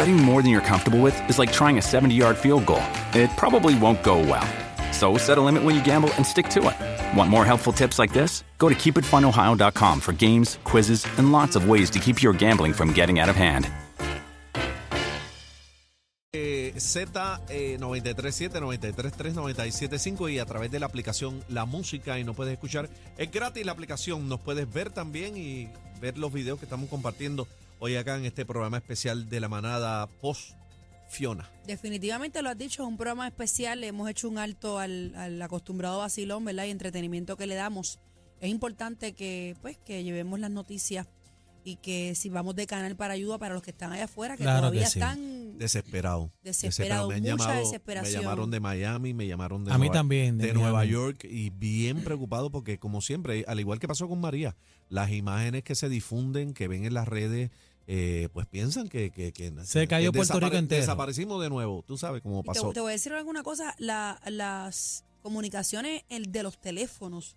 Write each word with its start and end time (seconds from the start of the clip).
Betting 0.00 0.16
more 0.16 0.40
than 0.40 0.50
you're 0.50 0.62
comfortable 0.62 1.02
with 1.02 1.16
is 1.28 1.38
like 1.38 1.52
trying 1.52 1.76
a 1.76 1.82
70 1.82 2.14
yard 2.14 2.38
field 2.38 2.64
goal. 2.64 2.82
It 3.12 3.28
probably 3.36 3.74
won't 3.78 4.02
go 4.02 4.18
well. 4.18 4.48
So 4.92 5.18
set 5.18 5.36
a 5.36 5.42
limit 5.42 5.62
when 5.62 5.74
you 5.74 5.84
gamble 5.84 6.08
and 6.16 6.24
stick 6.24 6.48
to 6.54 6.60
it. 6.70 7.18
Want 7.18 7.28
more 7.28 7.44
helpful 7.44 7.70
tips 7.74 7.98
like 7.98 8.10
this? 8.14 8.42
Go 8.56 8.70
to 8.70 8.74
keepitfunohio.com 8.74 10.00
for 10.00 10.14
games, 10.14 10.58
quizzes, 10.64 11.06
and 11.18 11.32
lots 11.32 11.54
of 11.54 11.68
ways 11.68 11.90
to 11.90 11.98
keep 11.98 12.22
your 12.22 12.32
gambling 12.32 12.72
from 12.72 12.94
getting 12.94 13.20
out 13.20 13.28
of 13.28 13.36
hand. 13.36 13.68
Eh, 16.32 16.72
Z937, 16.76 18.58
933, 18.58 19.34
975 19.34 20.30
y 20.30 20.38
a 20.38 20.46
través 20.46 20.70
de 20.70 20.80
la 20.80 20.86
aplicación 20.86 21.44
La 21.50 21.66
Música 21.66 22.18
y 22.18 22.24
nos 22.24 22.36
puedes 22.36 22.54
escuchar. 22.54 22.88
Es 23.18 23.30
gratis 23.30 23.66
la 23.66 23.72
aplicación, 23.72 24.30
nos 24.30 24.40
puedes 24.40 24.72
ver 24.72 24.88
también 24.88 25.36
y 25.36 25.68
ver 26.00 26.16
los 26.16 26.32
videos 26.32 26.58
que 26.58 26.64
estamos 26.64 26.88
compartiendo 26.88 27.46
hoy 27.80 27.96
acá 27.96 28.16
en 28.16 28.24
este 28.24 28.46
programa 28.46 28.76
especial 28.76 29.28
de 29.28 29.40
la 29.40 29.48
manada 29.48 30.06
post 30.20 30.52
Fiona. 31.08 31.50
Definitivamente 31.66 32.40
lo 32.40 32.50
has 32.50 32.56
dicho, 32.58 32.82
es 32.82 32.88
un 32.88 32.96
programa 32.96 33.26
especial. 33.26 33.82
Hemos 33.82 34.08
hecho 34.08 34.28
un 34.28 34.38
alto 34.38 34.78
al, 34.78 35.12
al 35.16 35.42
acostumbrado 35.42 35.98
vacilón, 35.98 36.44
¿verdad? 36.44 36.66
Y 36.66 36.70
entretenimiento 36.70 37.36
que 37.36 37.48
le 37.48 37.56
damos. 37.56 37.98
Es 38.40 38.48
importante 38.48 39.12
que, 39.12 39.56
pues, 39.60 39.76
que 39.78 40.04
llevemos 40.04 40.38
las 40.38 40.50
noticias 40.52 41.08
y 41.64 41.76
que 41.76 42.14
si 42.14 42.30
vamos 42.30 42.54
de 42.56 42.66
canal 42.66 42.96
para 42.96 43.14
ayuda 43.14 43.38
para 43.38 43.54
los 43.54 43.62
que 43.62 43.70
están 43.70 43.92
allá 43.92 44.04
afuera, 44.04 44.36
que 44.36 44.44
Claro 44.44 44.60
todavía 44.60 44.84
que 44.84 44.90
sí. 44.90 44.98
están 44.98 45.58
Desesperado. 45.58 46.30
Desesperado, 46.42 47.08
Me 47.08 47.16
han 47.16 47.20
mucha 47.20 47.36
llamado, 47.36 47.60
desesperación. 47.60 48.14
Me 48.16 48.22
llamaron 48.22 48.50
de 48.50 48.60
Miami, 48.60 49.12
me 49.12 49.26
llamaron 49.26 49.64
de, 49.64 49.72
A 49.72 49.74
mí 49.76 49.88
Nueva, 49.88 49.92
también, 49.92 50.38
de 50.38 50.46
de 50.46 50.52
Nueva. 50.54 50.86
York 50.86 51.24
y 51.28 51.50
bien 51.50 52.02
preocupado 52.02 52.50
porque 52.50 52.78
como 52.78 53.02
siempre, 53.02 53.44
al 53.46 53.60
igual 53.60 53.78
que 53.78 53.86
pasó 53.88 54.08
con 54.08 54.20
María, 54.20 54.56
las 54.88 55.10
imágenes 55.10 55.62
que 55.62 55.74
se 55.74 55.90
difunden, 55.90 56.54
que 56.54 56.66
ven 56.66 56.86
en 56.86 56.94
las 56.94 57.06
redes, 57.08 57.50
eh, 57.86 58.28
pues 58.32 58.46
piensan 58.46 58.88
que, 58.88 59.10
que, 59.10 59.32
que- 59.32 59.52
Se 59.64 59.80
que 59.80 59.88
cayó 59.88 60.12
Puerto 60.12 60.38
Rico 60.40 60.56
entero. 60.56 60.80
Desaparecimos 60.80 61.42
de 61.42 61.48
nuevo, 61.50 61.82
tú 61.86 61.96
sabes 61.98 62.22
cómo 62.22 62.42
te, 62.42 62.46
pasó. 62.46 62.72
te 62.72 62.80
voy 62.80 62.90
a 62.90 62.92
decir 62.92 63.12
alguna 63.12 63.42
cosa, 63.42 63.74
la- 63.78 64.20
las 64.26 65.04
comunicaciones 65.22 66.04
el 66.08 66.30
de 66.32 66.42
los 66.42 66.60
teléfonos, 66.60 67.36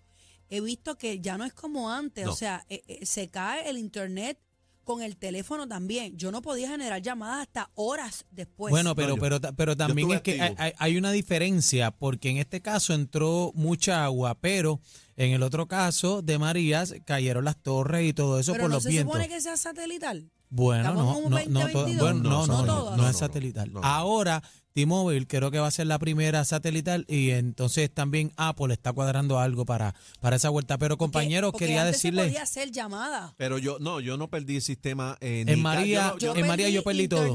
he 0.50 0.60
visto 0.60 0.96
que 0.96 1.20
ya 1.20 1.36
no 1.38 1.44
es 1.44 1.52
como 1.54 1.90
antes, 1.90 2.24
No. 2.26 2.32
o 2.32 2.36
sea, 2.36 2.64
eh, 2.68 2.82
eh, 2.86 3.06
se 3.06 3.28
cae 3.28 3.68
el 3.68 3.78
internet 3.78 4.38
con 4.84 5.00
el 5.02 5.16
teléfono 5.16 5.66
también. 5.66 6.14
Yo 6.18 6.30
no 6.30 6.42
podía 6.42 6.68
generar 6.68 7.00
llamadas 7.00 7.46
hasta 7.46 7.70
horas 7.74 8.26
después. 8.30 8.70
bueno, 8.70 8.94
pero, 8.94 9.08
No, 9.08 9.14
yo- 9.16 9.20
pero, 9.22 9.40
pero 9.56 9.76
también 9.76 10.10
es 10.12 10.20
que 10.20 10.40
hay, 10.42 10.54
hay- 10.58 10.72
hay 10.76 10.96
una 10.98 11.10
diferencia, 11.10 11.90
porque 11.90 12.28
en 12.28 12.36
este 12.36 12.60
caso 12.60 12.92
entró 12.92 13.50
mucha 13.54 14.04
agua, 14.04 14.34
pero 14.38 14.80
en 15.16 15.32
el 15.32 15.42
otro 15.42 15.66
caso 15.68 16.20
de 16.20 16.38
Marías 16.38 16.94
cayeron 17.06 17.46
las 17.46 17.56
torres 17.62 18.06
y 18.06 18.12
todo 18.12 18.38
eso 18.38 18.52
pero 18.52 18.64
por 18.64 18.70
no 18.70 18.76
los 18.76 18.82
se 18.82 18.90
vientos. 18.90 19.14
supone 19.14 19.28
que 19.30 19.40
sea 19.40 19.56
satelital. 19.56 20.30
Bueno, 20.56 20.94
no, 20.94 21.04
no, 21.04 21.30
no, 21.30 21.36
to- 21.70 21.80
2022. 21.80 21.98
bueno, 21.98 22.22
no, 22.22 22.46
No, 22.46 22.46
no, 22.46 22.62
no, 22.64 22.90
no 22.90 22.96
no, 22.96 23.08
es 23.08 23.12
no, 23.14 23.18
satelital. 23.18 23.72
no. 23.72 23.80
Ahora, 23.82 24.40
T-Mobile 24.72 25.26
creo 25.26 25.50
que 25.50 25.58
va 25.58 25.66
a 25.66 25.70
ser 25.72 25.88
la 25.88 25.98
primera 25.98 26.44
satelital 26.44 27.04
y 27.08 27.30
entonces 27.30 27.92
también 27.92 28.32
Apple 28.36 28.72
está 28.72 28.92
cuadrando 28.92 29.40
algo 29.40 29.64
para, 29.64 29.94
para 30.20 30.36
esa 30.36 30.50
vuelta. 30.50 30.78
Pero 30.78 30.96
compañeros, 30.96 31.50
Porque- 31.50 31.64
porque 31.64 31.66
quería 31.66 31.82
antes 31.82 32.00
se 32.00 32.08
decirles, 32.08 32.26
podía 32.26 32.42
hacer 32.42 32.70
llamadas. 32.70 33.32
Pero 33.36 33.58
yo 33.58 33.78
no, 33.80 33.98
yo 33.98 34.16
no 34.16 34.28
perdí 34.30 34.56
el 34.56 34.62
sistema 34.62 35.16
eh, 35.20 35.44
En 35.46 35.60
María- 35.60 36.14
yo 36.20 36.34
no- 36.34 36.40
En 36.40 36.46
María 36.46 36.68
yo 36.70 36.84
perdí 36.84 37.08
todo. 37.08 37.34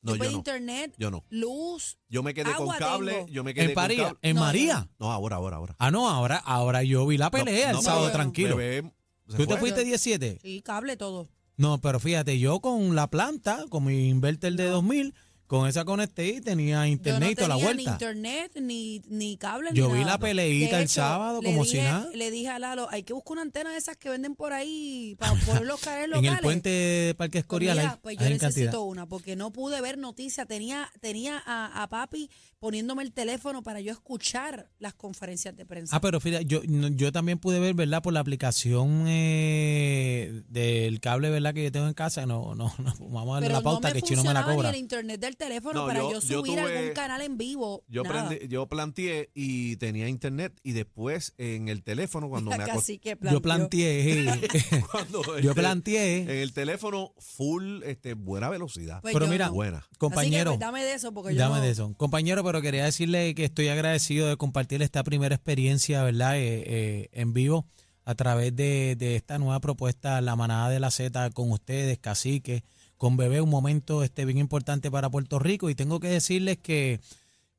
No, 0.00 0.14
yo 0.14 0.24
no. 0.24 0.30
internet, 0.30 0.94
Yo 0.96 1.10
no. 1.10 1.24
luz. 1.28 1.98
Yo 2.08 2.22
me 2.22 2.32
quedé 2.32 2.50
Agua 2.52 2.66
con 2.66 2.78
cable, 2.78 3.12
tengo. 3.12 3.26
yo 3.28 3.44
me 3.44 3.52
quedé 3.52 3.64
en 3.64 3.74
con 3.74 3.82
María, 3.82 4.04
cable. 4.04 4.18
en 4.22 4.36
No, 4.36 4.40
María. 4.42 4.88
No, 4.98 5.10
ahora, 5.12 5.36
ahora, 5.36 5.56
ahora. 5.56 5.76
Ah, 5.78 5.90
no, 5.90 6.08
ahora, 6.08 6.36
ahora 6.36 6.82
yo 6.84 7.04
vi 7.06 7.18
la 7.18 7.30
pelea 7.30 7.64
No, 7.66 7.70
el 7.70 7.76
no, 7.76 7.82
sábado 7.82 8.10
tranquilo. 8.12 8.56
Bebé, 8.56 8.90
¿Tú 9.36 9.46
te 9.46 9.56
fuiste 9.58 9.84
17? 9.84 10.38
Sí, 10.40 10.62
cable, 10.62 10.96
todo. 10.96 11.28
No, 11.58 11.80
pero 11.80 11.98
fíjate, 11.98 12.38
yo 12.38 12.60
con 12.60 12.94
la 12.94 13.10
planta, 13.10 13.64
con 13.68 13.84
mi 13.84 14.08
inverter 14.08 14.54
de 14.54 14.66
2000, 14.66 15.12
con 15.48 15.66
esa 15.66 15.84
conecté 15.84 16.28
y 16.28 16.40
tenía 16.40 16.86
internet 16.86 17.30
y 17.32 17.34
toda 17.34 17.48
la 17.48 17.54
tenía 17.56 17.70
ni 17.70 17.74
vuelta. 17.84 17.92
internet, 17.92 18.52
ni, 18.60 19.00
ni 19.08 19.36
cable, 19.38 19.70
Yo 19.72 19.88
ni 19.88 19.94
vi 19.94 20.00
nada. 20.00 20.12
la 20.12 20.18
peleita 20.18 20.80
el 20.80 20.88
sábado 20.88 21.40
como 21.42 21.64
dije, 21.64 21.78
si 21.78 21.82
nada. 21.82 22.06
Le 22.14 22.30
dije 22.30 22.48
a 22.50 22.58
Lalo, 22.58 22.86
hay 22.90 23.02
que 23.02 23.14
buscar 23.14 23.32
una 23.32 23.42
antena 23.42 23.70
de 23.72 23.78
esas 23.78 23.96
que 23.96 24.10
venden 24.10 24.36
por 24.36 24.52
ahí 24.52 25.16
para 25.18 25.32
poderlos 25.46 25.80
caer 25.80 26.04
En 26.04 26.10
locales. 26.10 26.32
el 26.38 26.42
puente 26.42 26.68
de 26.68 27.14
Parque 27.16 27.32
Pues 27.38 27.44
Escorial 27.44 27.76
mira, 27.78 27.90
hay, 27.92 27.98
pues 28.02 28.16
yo 28.18 28.20
hay 28.26 28.26
en 28.26 28.32
necesito 28.34 28.64
cantidad. 28.66 28.82
una 28.82 29.06
porque 29.06 29.34
no 29.36 29.50
pude 29.50 29.80
ver 29.80 29.98
noticias. 29.98 30.46
Tenía, 30.46 30.90
tenía 31.00 31.42
a, 31.46 31.82
a 31.82 31.88
papi 31.88 32.30
poniéndome 32.60 33.02
el 33.02 33.12
teléfono 33.12 33.62
para 33.62 33.80
yo 33.80 33.90
escuchar 33.92 34.68
las 34.78 34.92
conferencias 34.94 35.56
de 35.56 35.64
prensa. 35.64 35.96
Ah, 35.96 36.00
pero 36.00 36.20
fíjate, 36.20 36.44
yo, 36.44 36.60
yo 36.64 37.10
también 37.10 37.38
pude 37.38 37.58
ver, 37.58 37.72
¿verdad? 37.74 38.02
Por 38.02 38.12
la 38.12 38.20
aplicación 38.20 39.06
eh, 39.06 40.42
del 40.48 41.00
cable, 41.00 41.30
¿verdad? 41.30 41.54
Que 41.54 41.64
yo 41.64 41.72
tengo 41.72 41.86
en 41.86 41.94
casa. 41.94 42.26
No, 42.26 42.54
no, 42.54 42.72
no 42.78 42.94
vamos 43.00 43.30
a 43.30 43.34
darle 43.34 43.46
pero 43.48 43.58
la 43.58 43.62
pauta 43.62 43.88
no 43.88 43.94
me 43.94 44.00
que 44.02 44.06
Chino 44.06 44.24
me 44.24 44.34
la 44.34 44.44
cobra. 44.44 44.70
el 44.70 44.76
internet 44.76 45.20
del 45.20 45.36
teléfono 45.38 45.80
No, 45.80 45.86
para 45.86 46.00
yo- 46.00 46.12
yo, 46.12 46.20
yo 46.20 46.40
subir 46.40 46.58
tuve- 46.58 46.76
algún 46.76 46.92
canal 46.94 47.22
en 47.22 47.38
vivo. 47.38 47.82
Yo, 47.88 48.02
prendí- 48.04 48.46
yo 48.48 48.66
planteé 48.68 49.30
y 49.34 49.76
tenía 49.76 50.08
internet 50.08 50.52
y 50.62 50.72
después 50.72 51.32
en 51.38 51.68
el 51.68 51.82
teléfono 51.82 52.28
cuando 52.28 52.50
me 52.50 52.62
acosté. 52.62 53.00
Yo 53.30 53.40
planteé, 53.40 54.26
Cuando, 54.90 55.22
yo 55.40 55.54
planteé. 55.54 56.22
En 56.22 56.30
el 56.30 56.52
teléfono 56.52 57.14
full, 57.18 57.82
este, 57.84 58.12
buena 58.14 58.48
velocidad. 58.50 59.00
Pues 59.00 59.14
pero 59.14 59.24
yo 59.26 59.32
mira, 59.32 59.48
buena. 59.48 59.78
Así 59.78 59.88
que, 59.92 59.98
compañero. 59.98 60.50
pues, 60.50 60.60
dame 60.60 60.84
de 60.84 60.92
eso 60.94 61.12
porque 61.14 61.32
yo 61.34 61.38
Dame 61.40 61.56
no- 61.56 61.62
de 61.62 61.70
eso. 61.70 61.94
Compañero, 61.96 62.44
pero 62.44 62.60
quería 62.60 62.84
decirle 62.84 63.34
que 63.34 63.44
estoy 63.44 63.68
agradecido 63.68 64.28
de 64.28 64.36
compartir 64.36 64.82
esta 64.82 65.02
primera 65.04 65.34
experiencia, 65.34 66.02
¿verdad? 66.02 66.36
Eh, 66.38 66.64
eh, 66.66 67.08
en 67.12 67.32
vivo 67.32 67.66
a 68.04 68.14
través 68.14 68.56
de, 68.56 68.96
de 68.98 69.16
esta 69.16 69.38
nueva 69.38 69.60
propuesta, 69.60 70.20
La 70.20 70.34
Manada 70.34 70.70
de 70.70 70.80
la 70.80 70.90
Z, 70.90 71.30
con 71.30 71.50
ustedes, 71.52 71.98
Cacique, 71.98 72.64
con 72.98 73.16
Bebé, 73.16 73.40
un 73.40 73.48
momento 73.48 74.02
este 74.02 74.24
bien 74.24 74.38
importante 74.38 74.90
para 74.90 75.08
Puerto 75.08 75.38
Rico. 75.38 75.70
Y 75.70 75.74
tengo 75.74 76.00
que 76.00 76.08
decirles 76.08 76.58
que, 76.58 77.00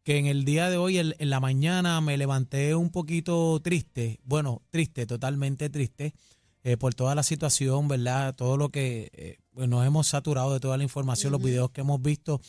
que 0.03 0.17
en 0.17 0.27
el 0.27 0.45
día 0.45 0.69
de 0.69 0.77
hoy, 0.77 0.99
en, 0.99 1.15
en 1.17 1.29
la 1.29 1.39
mañana, 1.39 1.99
me 2.01 2.17
levanté 2.17 2.75
un 2.75 2.91
poquito 2.91 3.59
triste, 3.61 4.19
bueno, 4.23 4.61
triste, 4.69 5.07
totalmente 5.07 5.69
triste, 5.69 6.13
eh, 6.63 6.75
por 6.75 6.93
toda 6.93 7.15
la 7.15 7.23
situación, 7.23 7.87
¿verdad? 7.87 8.35
Todo 8.35 8.57
lo 8.57 8.69
que 8.69 9.09
eh, 9.13 9.37
pues, 9.53 9.69
nos 9.69 9.87
hemos 9.87 10.07
saturado 10.07 10.53
de 10.53 10.59
toda 10.59 10.77
la 10.77 10.83
información, 10.83 11.31
los 11.31 11.41
videos 11.41 11.71
que 11.71 11.81
hemos 11.81 12.01
visto. 12.01 12.41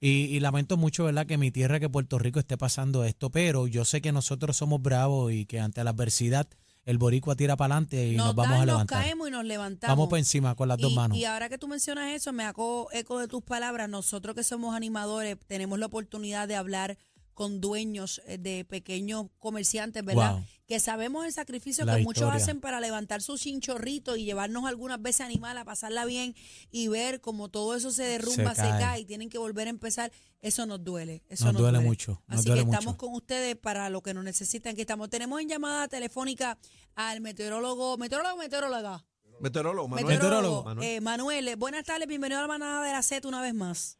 Y, 0.00 0.26
y 0.26 0.40
lamento 0.40 0.76
mucho, 0.76 1.04
¿verdad?, 1.04 1.26
que 1.26 1.36
mi 1.36 1.50
tierra, 1.50 1.80
que 1.80 1.88
Puerto 1.88 2.18
Rico 2.18 2.38
esté 2.38 2.56
pasando 2.56 3.04
esto, 3.04 3.30
pero 3.30 3.66
yo 3.66 3.84
sé 3.84 4.00
que 4.00 4.12
nosotros 4.12 4.56
somos 4.56 4.80
bravos 4.80 5.32
y 5.32 5.44
que 5.44 5.60
ante 5.60 5.84
la 5.84 5.90
adversidad 5.90 6.48
el 6.84 6.98
boricua 6.98 7.36
tira 7.36 7.56
para 7.56 7.74
adelante 7.74 8.08
y 8.08 8.16
nos, 8.16 8.34
vamos 8.34 8.52
dan, 8.52 8.62
a 8.62 8.66
levantar. 8.66 8.98
Nos 8.98 9.04
caemos 9.04 9.28
y 9.28 9.30
nos 9.30 9.44
levantamos. 9.44 9.96
Vamos 9.96 10.08
por 10.08 10.18
encima 10.18 10.54
con 10.54 10.68
las 10.68 10.78
dos 10.78 10.92
y, 10.92 10.94
manos. 10.94 11.18
y 11.18 11.24
ahora 11.24 11.48
que 11.48 11.58
tú 11.58 11.68
mencionas 11.68 12.14
eso, 12.14 12.32
me 12.32 12.44
hago 12.44 12.88
eco 12.92 13.18
de 13.18 13.28
tus 13.28 13.42
palabras. 13.42 13.88
Nosotros 13.88 14.34
que 14.34 14.42
somos 14.42 14.74
animadores 14.74 15.36
tenemos 15.46 15.78
la 15.78 15.86
oportunidad 15.86 16.48
de 16.48 16.56
hablar 16.56 16.96
con 17.38 17.60
dueños 17.60 18.20
eh, 18.26 18.36
de 18.36 18.64
pequeños 18.64 19.26
comerciantes, 19.38 20.04
¿verdad? 20.04 20.38
Wow. 20.38 20.44
Que 20.66 20.80
sabemos 20.80 21.24
el 21.24 21.32
sacrificio 21.32 21.84
La 21.84 21.96
que 21.96 22.02
muchos 22.02 22.28
hacen 22.34 22.60
para 22.60 22.80
levantar 22.80 23.22
su 23.22 23.38
chinchorrito 23.38 24.16
y 24.16 24.24
llevarnos 24.24 24.64
algunas 24.64 25.00
veces 25.00 25.20
a 25.20 25.26
animal 25.26 25.56
a 25.56 25.64
pasarla 25.64 26.04
bien 26.04 26.34
y 26.72 26.88
ver 26.88 27.20
como 27.20 27.48
todo 27.48 27.76
eso 27.76 27.92
se 27.92 28.02
derrumba, 28.02 28.56
se, 28.56 28.62
cae. 28.62 28.80
cae. 28.80 29.00
y 29.02 29.04
tienen 29.04 29.30
que 29.30 29.38
volver 29.38 29.68
a 29.68 29.70
empezar. 29.70 30.10
Eso 30.42 30.66
nos 30.66 30.82
duele. 30.82 31.22
Eso 31.28 31.44
Nos 31.44 31.52
nos, 31.54 31.62
duele 31.62 31.78
mucho, 31.78 32.20
nos 32.26 32.40
Así 32.40 32.48
duele 32.48 32.64
que 32.64 32.70
estamos 32.70 32.94
mucho. 32.94 32.98
con 33.06 33.14
ustedes 33.14 33.54
para 33.54 33.88
lo 33.88 34.02
que 34.02 34.14
nos 34.14 34.24
necesitan. 34.24 34.72
Aquí 34.72 34.80
estamos. 34.80 35.08
Tenemos 35.08 35.40
en 35.40 35.48
llamada 35.48 35.86
telefónica 35.86 36.58
al 36.96 37.20
meteorólogo, 37.20 37.98
meteorólogo, 37.98 38.34
o 38.34 38.38
meteoróloga. 38.38 39.04
Meteorólogo, 39.38 39.86
Manuel. 39.86 40.06
Meteorólogo. 40.16 40.64
Manuel. 40.64 40.88
Eh, 40.88 41.00
Manuel, 41.00 41.46
eh, 41.46 41.54
buenas 41.54 41.84
tardes, 41.84 42.08
bienvenido 42.08 42.40
a 42.40 42.42
la 42.42 42.48
manada 42.48 42.82
de 42.84 42.90
la 42.90 43.02
Z 43.02 43.28
una 43.28 43.40
vez 43.40 43.54
más. 43.54 43.96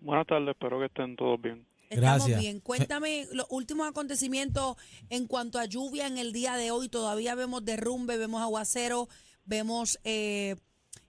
Buenas 0.00 0.26
tardes, 0.26 0.48
espero 0.48 0.80
que 0.80 0.86
estén 0.86 1.14
todos 1.14 1.40
bien. 1.40 1.64
Estamos 1.88 2.18
Gracias. 2.26 2.40
bien. 2.40 2.60
Cuéntame 2.60 3.26
los 3.32 3.46
últimos 3.50 3.88
acontecimientos 3.88 4.76
en 5.10 5.26
cuanto 5.26 5.58
a 5.58 5.66
lluvia 5.66 6.06
en 6.06 6.18
el 6.18 6.32
día 6.32 6.56
de 6.56 6.70
hoy. 6.70 6.88
Todavía 6.88 7.34
vemos 7.34 7.64
derrumbe, 7.64 8.16
vemos 8.16 8.42
aguacero, 8.42 9.08
vemos 9.44 9.98
eh, 10.04 10.56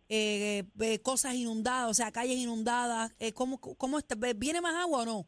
eh, 0.10 0.64
eh, 0.80 1.00
cosas 1.00 1.34
inundadas, 1.36 1.90
o 1.90 1.94
sea, 1.94 2.12
calles 2.12 2.38
inundadas. 2.38 3.16
Eh, 3.20 3.34
¿cómo, 3.34 3.60
cómo 3.60 3.98
está? 3.98 4.16
¿Viene 4.36 4.62
más 4.62 4.76
agua 4.76 5.02
o 5.02 5.06
no? 5.06 5.26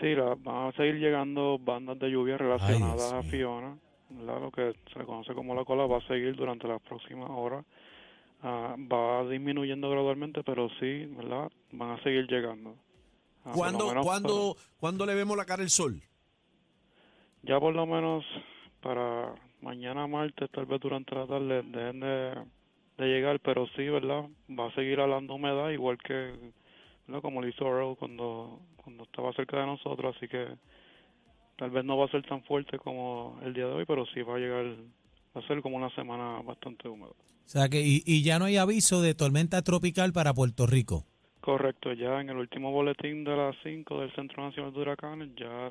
Sí, 0.00 0.14
la- 0.14 0.34
van 0.34 0.68
a 0.68 0.72
seguir 0.76 0.96
llegando 0.96 1.58
bandas 1.58 1.98
de 1.98 2.10
lluvia 2.10 2.36
relacionadas 2.36 3.12
a. 3.12 3.22
Fiona. 3.22 3.78
¿verdad? 4.10 4.40
Lo 4.40 4.50
que 4.52 4.72
se 4.92 4.98
le 4.98 5.04
conoce 5.04 5.34
como 5.34 5.54
la 5.54 5.64
cola 5.64 5.86
va 5.86 5.98
a 5.98 6.06
seguir 6.06 6.36
durante 6.36 6.68
las 6.68 6.80
próximas 6.82 7.28
horas. 7.30 7.64
ah, 8.42 8.76
va 8.78 9.28
disminuyendo 9.28 9.88
gradualmente, 9.90 10.42
pero 10.44 10.68
sí, 10.78 11.06
¿verdad? 11.06 11.50
Van 11.72 11.90
a 11.92 12.02
seguir 12.02 12.26
llegando. 12.28 12.76
Ah, 13.46 13.52
¿Cuándo, 13.54 13.86
menos 13.88 14.04
cuándo, 14.04 14.56
¿Cuándo 14.78 15.06
le 15.06 15.14
vemos 15.14 15.36
la 15.36 15.44
cara 15.44 15.62
al 15.62 15.70
sol? 15.70 16.02
ya 17.42 17.60
por 17.60 17.72
lo 17.74 17.86
menos 17.86 18.24
para 18.82 19.34
mañana 19.62 20.06
martes, 20.08 20.50
tal 20.50 20.66
vez 20.66 20.80
durante 20.80 21.14
la 21.14 21.26
tarde, 21.28 21.62
dejen 21.62 22.00
de, 22.00 22.34
de 22.98 23.06
llegar, 23.06 23.38
pero 23.40 23.66
sí, 23.76 23.84
¿verdad? 23.88 24.24
Va 24.50 24.66
a 24.66 24.74
seguir 24.74 24.98
hablando 24.98 25.34
humedad, 25.34 25.70
igual 25.70 25.96
que, 25.98 26.34
¿verdad? 27.06 27.22
Como 27.22 27.40
lo 27.40 27.48
hizo 27.48 27.64
Earl 27.64 27.96
cuando, 27.96 28.60
cuando 28.76 29.04
estaba 29.04 29.32
cerca 29.34 29.60
de 29.60 29.66
nosotros, 29.66 30.16
así 30.16 30.26
que 30.26 30.48
tal 31.56 31.70
vez 31.70 31.84
no 31.84 31.96
va 31.96 32.06
a 32.06 32.10
ser 32.10 32.26
tan 32.26 32.42
fuerte 32.44 32.78
como 32.78 33.38
el 33.44 33.54
día 33.54 33.66
de 33.66 33.72
hoy, 33.72 33.84
pero 33.86 34.04
sí 34.06 34.22
va 34.22 34.34
a 34.36 34.38
llegar, 34.38 34.66
va 35.36 35.40
a 35.40 35.46
ser 35.46 35.62
como 35.62 35.76
una 35.76 35.94
semana 35.94 36.42
bastante 36.42 36.88
húmeda. 36.88 37.10
O 37.10 37.48
sea 37.48 37.68
que, 37.68 37.80
y, 37.80 38.02
y 38.04 38.24
ya 38.24 38.40
no 38.40 38.46
hay 38.46 38.56
aviso 38.56 39.00
de 39.02 39.14
tormenta 39.14 39.62
tropical 39.62 40.12
para 40.12 40.34
Puerto 40.34 40.66
Rico. 40.66 41.06
Correcto, 41.46 41.92
ya 41.92 42.20
en 42.20 42.28
el 42.28 42.38
último 42.38 42.72
boletín 42.72 43.22
de 43.22 43.36
las 43.36 43.54
5 43.62 44.00
del 44.00 44.12
Centro 44.16 44.42
Nacional 44.42 44.72
de 44.72 44.80
Huracanes 44.80 45.28
ya 45.36 45.70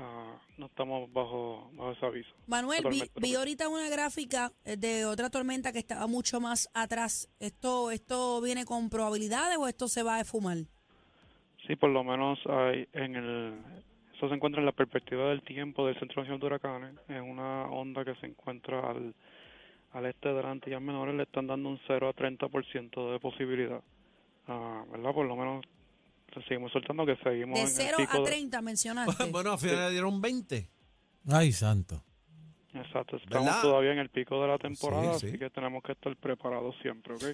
ah, 0.00 0.36
no 0.58 0.66
estamos 0.66 1.12
bajo, 1.12 1.70
bajo 1.74 1.92
ese 1.92 2.06
aviso. 2.06 2.30
Manuel, 2.48 2.82
vi, 2.90 3.04
vi 3.14 3.36
ahorita 3.36 3.68
una 3.68 3.88
gráfica 3.88 4.50
eh, 4.64 4.76
de 4.76 5.04
otra 5.04 5.30
tormenta 5.30 5.72
que 5.72 5.78
estaba 5.78 6.08
mucho 6.08 6.40
más 6.40 6.68
atrás. 6.74 7.28
¿Esto, 7.38 7.92
¿Esto 7.92 8.40
viene 8.40 8.64
con 8.64 8.90
probabilidades 8.90 9.58
o 9.58 9.68
esto 9.68 9.86
se 9.86 10.02
va 10.02 10.16
a 10.16 10.22
esfumar? 10.22 10.56
Sí, 11.68 11.76
por 11.76 11.90
lo 11.90 12.02
menos 12.02 12.40
hay 12.48 12.88
en 12.92 13.14
el 13.14 13.54
eso 14.16 14.28
se 14.28 14.34
encuentra 14.34 14.60
en 14.60 14.66
la 14.66 14.72
perspectiva 14.72 15.28
del 15.28 15.42
tiempo 15.42 15.86
del 15.86 15.96
Centro 16.00 16.22
Nacional 16.22 16.40
de 16.40 16.46
Huracanes, 16.46 16.94
es 17.08 17.22
una 17.22 17.66
onda 17.66 18.04
que 18.04 18.16
se 18.16 18.26
encuentra 18.26 18.90
al, 18.90 19.14
al 19.92 20.06
este 20.06 20.30
de 20.30 20.34
las 20.34 20.46
Antillas 20.46 20.82
Menores, 20.82 21.14
le 21.14 21.22
están 21.22 21.46
dando 21.46 21.68
un 21.68 21.78
0 21.86 22.08
a 22.08 22.12
30% 22.12 23.12
de 23.12 23.20
posibilidad. 23.20 23.80
Ah, 24.46 24.84
¿Verdad? 24.90 25.12
Por 25.14 25.26
lo 25.26 25.36
menos 25.36 25.64
seguimos 26.48 26.70
soltando 26.72 27.04
que 27.06 27.16
seguimos 27.16 27.54
De 27.56 27.60
en 27.62 27.66
el 27.68 27.72
0 27.72 27.96
pico 27.98 28.12
a 28.16 28.18
de- 28.20 28.24
30 28.26 28.62
mencionaste. 28.62 29.24
bueno, 29.30 29.52
al 29.52 29.58
final 29.58 29.76
le 29.86 29.90
dieron 29.90 30.20
20. 30.20 30.68
Ay, 31.28 31.52
santo. 31.52 32.02
Exacto, 32.72 33.16
estamos 33.16 33.46
¿Verdad? 33.46 33.62
todavía 33.62 33.92
en 33.92 33.98
el 33.98 34.10
pico 34.10 34.40
de 34.40 34.48
la 34.48 34.58
temporada, 34.58 35.14
Sí, 35.14 35.20
sí. 35.20 35.26
así 35.28 35.38
que 35.38 35.50
tenemos 35.50 35.82
que 35.82 35.92
estar 35.92 36.14
preparados 36.16 36.74
siempre, 36.82 37.14
¿ok? 37.14 37.24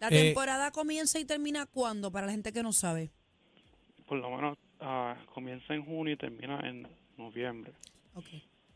La 0.00 0.08
Eh, 0.08 0.10
temporada 0.24 0.70
comienza 0.72 1.18
y 1.18 1.24
termina 1.26 1.66
cuándo, 1.66 2.10
para 2.10 2.26
la 2.26 2.32
gente 2.32 2.52
que 2.52 2.62
no 2.62 2.72
sabe. 2.72 3.10
Por 4.06 4.18
lo 4.18 4.30
menos 4.30 4.58
ah, 4.80 5.16
comienza 5.34 5.74
en 5.74 5.84
junio 5.84 6.14
y 6.14 6.16
termina 6.16 6.60
en 6.68 6.86
noviembre. 7.18 7.72
Ok. 8.14 8.24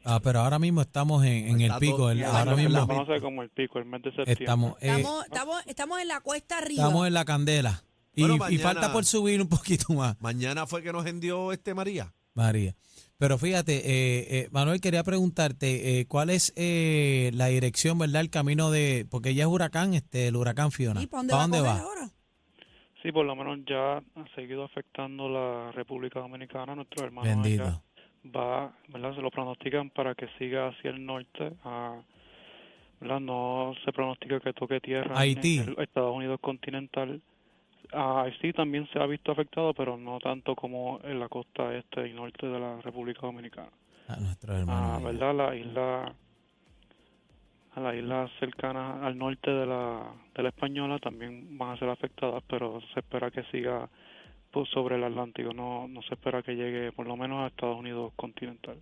Ah, 0.04 0.20
pero 0.22 0.40
ahora 0.40 0.58
mismo 0.58 0.80
estamos 0.80 1.24
en, 1.24 1.48
en 1.48 1.60
el 1.60 1.72
pico. 1.78 2.10
el- 2.10 2.24
ahora 2.24 2.54
mismo 2.56 2.86
conoce 2.86 3.20
como 3.20 3.42
el 3.42 3.50
pico, 3.50 3.78
el 3.78 3.84
mes 3.84 4.02
de 4.02 4.10
septiembre. 4.10 4.44
estamos, 4.44 4.72
eh, 4.80 4.88
Estamos, 4.96 5.24
estamos, 5.26 5.62
estamos 5.66 6.00
en 6.00 6.08
la 6.08 6.20
cuesta 6.20 6.58
arriba. 6.58 6.82
estamos 6.84 7.06
en 7.06 7.14
la 7.14 7.24
candela. 7.24 7.82
Y, 8.14 8.22
Bueno, 8.22 8.34
y 8.36 8.38
mañana- 8.38 8.62
falta 8.62 8.92
por 8.92 9.04
subir 9.04 9.40
un 9.40 9.48
poquito 9.48 9.92
más, 9.92 10.20
Mañana 10.20 10.66
fue 10.66 10.82
que 10.82 10.92
nos 10.92 11.06
envió 11.06 11.52
este 11.52 11.74
María. 11.74 12.12
María. 12.34 12.74
Pero 13.18 13.36
fíjate, 13.36 13.76
eh, 13.76 14.26
eh, 14.38 14.48
Manuel, 14.50 14.80
quería 14.80 15.04
preguntarte, 15.04 16.00
eh, 16.00 16.06
¿cuál 16.06 16.30
es 16.30 16.54
eh, 16.56 17.30
la 17.34 17.46
dirección, 17.46 17.98
verdad, 17.98 18.22
el 18.22 18.30
camino 18.30 18.70
de, 18.70 19.06
porque 19.10 19.34
ya 19.34 19.42
es 19.44 19.48
huracán, 19.50 19.92
este, 19.92 20.28
el 20.28 20.36
huracán 20.36 20.70
Fiona. 20.72 21.02
¿Y 21.02 21.06
para 21.06 21.20
dónde, 21.24 21.32
¿Pa' 21.32 21.36
va, 21.36 21.42
a 21.42 21.46
dónde 21.46 21.60
va? 21.60 21.78
ahora? 21.80 22.10
Sí, 23.02 23.12
por 23.12 23.26
lo 23.26 23.36
menos 23.36 23.58
ya 23.68 23.98
ha 23.98 24.34
seguido 24.34 24.64
afectando 24.64 25.28
la 25.28 25.70
República 25.72 26.20
Dominicana, 26.20 26.74
nuestro 26.74 27.04
hermano 27.04 27.28
Bendito. 27.28 27.62
allá 27.64 27.82
va, 28.24 28.72
¿verdad? 28.88 29.14
Se 29.14 29.22
lo 29.22 29.30
pronostican 29.30 29.90
para 29.90 30.14
que 30.14 30.28
siga 30.38 30.68
hacia 30.68 30.90
el 30.90 31.04
norte, 31.04 31.52
ah, 31.64 32.00
¿verdad? 33.00 33.20
No 33.20 33.74
se 33.84 33.92
pronostica 33.92 34.40
que 34.40 34.52
toque 34.52 34.80
tierra 34.80 35.18
Haití. 35.18 35.58
en 35.58 35.68
el 35.70 35.80
Estados 35.80 36.14
Unidos 36.14 36.38
continental. 36.40 37.20
Ah, 37.92 38.26
sí, 38.40 38.52
también 38.52 38.88
se 38.92 38.98
ha 39.00 39.06
visto 39.06 39.32
afectado, 39.32 39.74
pero 39.74 39.96
no 39.96 40.20
tanto 40.20 40.54
como 40.54 41.00
en 41.02 41.18
la 41.18 41.28
costa 41.28 41.74
este 41.74 42.06
y 42.08 42.12
norte 42.12 42.46
de 42.46 42.58
la 42.58 42.80
República 42.82 43.22
Dominicana. 43.22 43.70
A 44.06 44.16
nuestro 44.16 44.56
hermano. 44.56 44.94
Ah, 44.94 45.00
¿verdad? 45.02 45.34
La 45.34 45.56
isla, 45.56 46.14
a 47.74 47.80
las 47.80 47.94
islas 47.94 48.30
cercanas 48.38 49.02
al 49.02 49.18
norte 49.18 49.50
de 49.50 49.66
la, 49.66 50.12
de 50.34 50.42
la 50.42 50.48
Española 50.50 50.98
también 50.98 51.56
van 51.58 51.70
a 51.70 51.78
ser 51.78 51.88
afectadas, 51.88 52.42
pero 52.48 52.80
se 52.92 53.00
espera 53.00 53.30
que 53.30 53.42
siga 53.44 53.88
pues, 54.50 54.68
sobre 54.70 54.96
el 54.96 55.04
Atlántico. 55.04 55.52
No, 55.52 55.88
no 55.88 56.02
se 56.02 56.14
espera 56.14 56.42
que 56.42 56.54
llegue 56.54 56.92
por 56.92 57.06
lo 57.06 57.16
menos 57.16 57.44
a 57.44 57.48
Estados 57.48 57.78
Unidos 57.78 58.12
continental. 58.16 58.76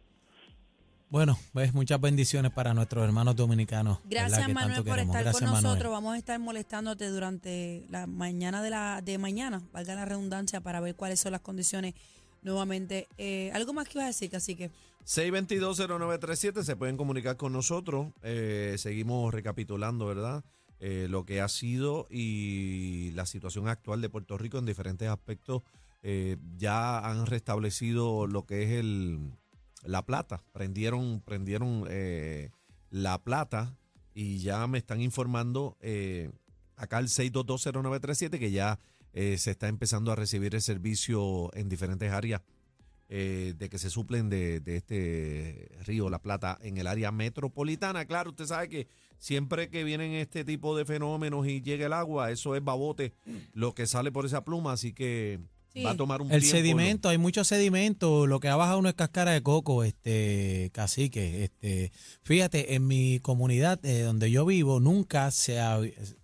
Bueno, 1.11 1.39
pues 1.55 1.73
muchas 1.73 1.99
bendiciones 2.01 2.53
para 2.53 2.75
nuestros 2.75 3.03
hermanos 3.03 3.35
dominicanos. 3.35 3.99
Gracias, 4.05 4.47
que 4.47 4.53
Manuel, 4.53 4.85
por 4.85 4.99
estar 4.99 5.23
Gracias, 5.23 5.33
con 5.33 5.45
Manuel. 5.45 5.63
nosotros. 5.63 5.93
Vamos 5.93 6.15
a 6.15 6.19
estar 6.19 6.39
molestándote 6.39 7.09
durante 7.09 7.87
la 7.89 8.07
mañana 8.07 8.63
de 8.63 8.71
la 8.71 9.01
de 9.01 9.17
mañana, 9.17 9.63
valga 9.73 9.95
la 9.95 10.05
redundancia, 10.05 10.61
para 10.61 10.81
ver 10.81 10.95
cuáles 10.97 11.19
son 11.21 11.33
las 11.33 11.41
condiciones 11.41 11.95
nuevamente. 12.43 13.09
Eh, 13.17 13.51
¿Algo 13.55 13.73
más 13.73 13.89
que 13.89 13.99
ibas 13.99 14.05
a 14.05 14.09
decir, 14.09 14.31
Cacique? 14.31 14.71
6220937 15.07 16.63
se 16.63 16.77
pueden 16.77 16.99
comunicar 16.99 17.39
con 17.39 17.55
nosotros. 17.55 18.09
Eh, 18.23 18.75
seguimos 18.77 19.33
recapitulando, 19.33 20.07
¿verdad? 20.07 20.45
Eh, 20.81 21.09
lo 21.11 21.25
que 21.25 21.41
ha 21.41 21.49
sido 21.49 22.07
y 22.09 23.11
la 23.15 23.27
situación 23.27 23.67
actual 23.67 24.01
de 24.01 24.09
Puerto 24.09 24.39
Rico 24.39 24.59
en 24.59 24.67
diferentes 24.67 25.09
aspectos. 25.09 25.63
Eh, 26.03 26.37
ya 26.57 26.99
han 27.01 27.27
restablecido 27.27 28.29
lo 28.29 28.47
que 28.47 28.63
es 28.63 28.71
el 28.71 29.33
la 29.83 30.05
plata. 30.07 30.45
Prendieron, 30.53 31.21
prendieron 31.21 31.85
eh, 31.89 32.51
la 32.91 33.19
plata 33.19 33.77
y 34.15 34.39
ya 34.39 34.67
me 34.69 34.79
están 34.79 35.01
informando 35.01 35.77
eh, 35.81 36.31
acá 36.77 37.01
el 37.01 37.09
6220937 37.09 38.39
que 38.39 38.51
ya 38.53 38.79
se 39.13 39.51
está 39.51 39.67
empezando 39.67 40.13
a 40.13 40.15
recibir 40.15 40.55
el 40.55 40.63
servicio 40.63 41.53
en 41.55 41.69
diferentes 41.69 42.13
áreas 42.13 42.41
eh, 43.09 43.55
de 43.57 43.69
que 43.69 43.79
se 43.79 43.91
suplen 43.91 44.29
de, 44.29 44.61
de 44.61 44.77
este 44.77 45.69
río 45.85 46.11
La 46.11 46.21
Plata 46.21 46.59
en 46.63 46.77
el 46.79 46.87
área 46.87 47.11
metropolitana. 47.13 48.05
Claro, 48.05 48.31
usted 48.31 48.47
sabe 48.47 48.69
que 48.69 48.87
siempre 49.19 49.69
que 49.71 49.83
vienen 49.85 50.13
este 50.13 50.45
tipo 50.45 50.77
de 50.77 50.85
fenómenos 50.85 51.47
y 51.47 51.61
llega 51.63 51.87
el 51.87 51.93
agua, 51.93 52.31
eso 52.31 52.55
es 52.55 52.63
babote 52.63 53.15
lo 53.53 53.75
que 53.75 53.87
sale 53.87 54.13
por 54.13 54.27
esa 54.27 54.45
pluma, 54.45 54.73
así 54.73 54.93
que 54.93 55.41
Sí. 55.75 55.83
va 55.83 55.91
a 55.91 55.97
tomar 55.97 56.23
un 56.23 56.33
El 56.33 56.41
tiempo. 56.41 56.57
sedimento, 56.57 57.09
hay 57.11 57.19
mucho 57.19 57.45
sedimento, 57.45 58.27
lo 58.27 58.41
que 58.41 58.49
ha 58.49 58.57
bajado 58.57 58.81
no 58.81 58.89
es 58.89 58.95
cáscara 58.95 59.33
de 59.33 59.43
coco, 59.43 59.85
este 59.85 60.71
cacique, 60.73 61.45
este, 61.45 61.93
fíjate, 62.23 62.75
en 62.75 62.87
mi 62.87 63.21
comunidad 63.21 63.79
eh, 63.85 64.01
donde 64.01 64.31
yo 64.31 64.47
vivo 64.47 64.81
nunca 64.81 65.31
se, 65.31 65.59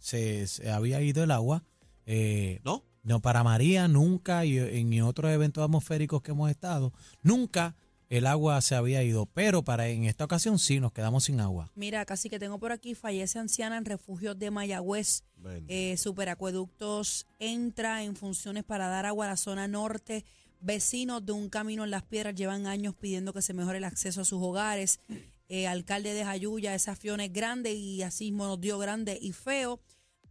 se 0.01 0.71
había 0.71 1.03
ido 1.03 1.23
el 1.25 1.31
agua, 1.31 1.63
eh, 2.07 2.61
¿No? 2.65 2.85
No 3.05 3.21
para 3.21 3.45
María 3.45 3.87
nunca 3.87 4.45
y 4.45 4.59
en 4.59 5.03
otros 5.03 5.31
eventos 5.31 5.63
atmosféricos 5.63 6.23
que 6.23 6.33
hemos 6.33 6.51
estado, 6.51 6.93
nunca 7.23 7.77
el 8.11 8.27
agua 8.27 8.61
se 8.61 8.75
había 8.75 9.03
ido, 9.03 9.27
pero 9.27 9.63
para 9.63 9.89
en 9.89 10.05
esta 10.05 10.25
ocasión 10.25 10.59
sí 10.59 10.79
nos 10.79 10.93
quedamos 10.93 11.25
sin 11.25 11.41
agua. 11.41 11.71
Mira, 11.75 12.05
casi 12.05 12.29
que 12.29 12.39
tengo 12.39 12.59
por 12.59 12.73
aquí, 12.73 12.95
fallece 12.95 13.39
anciana 13.39 13.77
en 13.77 13.85
refugios 13.85 14.39
de 14.39 14.51
Mayagüez. 14.51 15.25
Eh, 15.69 15.97
Superacueductos 15.97 17.27
entra 17.39 18.03
en 18.03 18.17
funciones 18.17 18.65
para 18.65 18.89
dar 18.89 19.07
agua 19.07 19.27
a 19.27 19.31
la 19.31 19.37
zona 19.37 19.69
norte. 19.69 20.25
Vecinos 20.61 21.25
de 21.27 21.33
un 21.33 21.49
camino 21.51 21.85
en 21.85 21.91
las 21.91 22.03
piedras 22.05 22.35
llevan 22.35 22.67
años 22.67 22.95
pidiendo 22.95 23.33
que 23.33 23.43
se 23.43 23.53
mejore 23.53 23.79
el 23.79 23.85
acceso 23.85 24.23
a 24.23 24.25
sus 24.25 24.43
hogares. 24.43 25.01
Eh, 25.49 25.67
alcalde 25.67 26.15
de 26.15 26.25
Jayuya, 26.25 26.75
esa 26.75 26.97
Fiona 26.97 27.25
es 27.27 27.33
grande 27.33 27.73
y 27.73 28.03
así 28.03 28.31
nos 28.31 28.61
dio 28.61 28.79
grande 28.79 29.19
y 29.21 29.33
feo. 29.33 29.81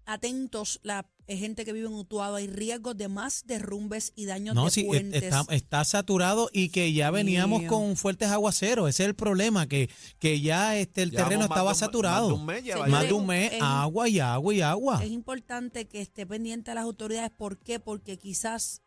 Atentos, 0.06 0.80
la 0.84 1.08
eh, 1.28 1.38
gente 1.38 1.64
que 1.66 1.72
vive 1.74 1.88
en 1.88 1.94
Utuado, 1.94 2.36
hay 2.36 2.48
riesgos 2.48 2.98
de 2.98 3.08
más 3.08 3.44
derrumbes 3.46 4.12
y 4.16 4.26
daños 4.26 4.56
No, 4.56 4.66
de 4.66 4.72
sí, 4.72 4.82
e- 4.82 4.86
puentes. 4.86 5.24
está, 5.24 5.46
está 5.52 5.86
saturado 5.86 6.50
y 6.52 6.70
que 6.70 6.92
ya 6.92 7.12
veníamos 7.12 7.62
Mío. 7.62 7.70
con 7.70 7.96
fuertes 7.96 8.30
aguaceros. 8.30 8.90
Ese 8.90 9.04
es 9.04 9.10
el 9.10 9.16
problema, 9.16 9.68
que, 9.68 9.90
que 10.20 10.42
ya 10.42 10.76
este, 10.78 11.02
el 11.04 11.12
terreno 11.12 11.42
de 11.42 11.46
estaba 11.48 11.70
un- 11.72 11.76
saturado. 11.76 12.30
Más 12.30 12.36
de 12.38 12.42
un 12.42 12.46
mes 12.46 12.64
Señores, 12.64 12.92
Más 12.92 13.02
ya. 13.04 13.08
de 13.08 13.14
un 13.14 13.26
mes, 13.28 13.54
en- 13.54 13.64
agua 13.64 14.10
y 14.10 14.20
agua 14.20 14.54
y 14.54 14.62
agua. 14.62 15.04
Es 15.04 15.12
importante 15.12 15.86
que 15.88 16.02
esté 16.02 16.26
pendiente 16.26 16.72
a 16.72 16.76
las 16.76 16.84
autoridades. 16.84 17.32
¿Por 17.32 17.58
qué? 17.58 17.80
Porque 17.80 18.18
quizás 18.18 18.82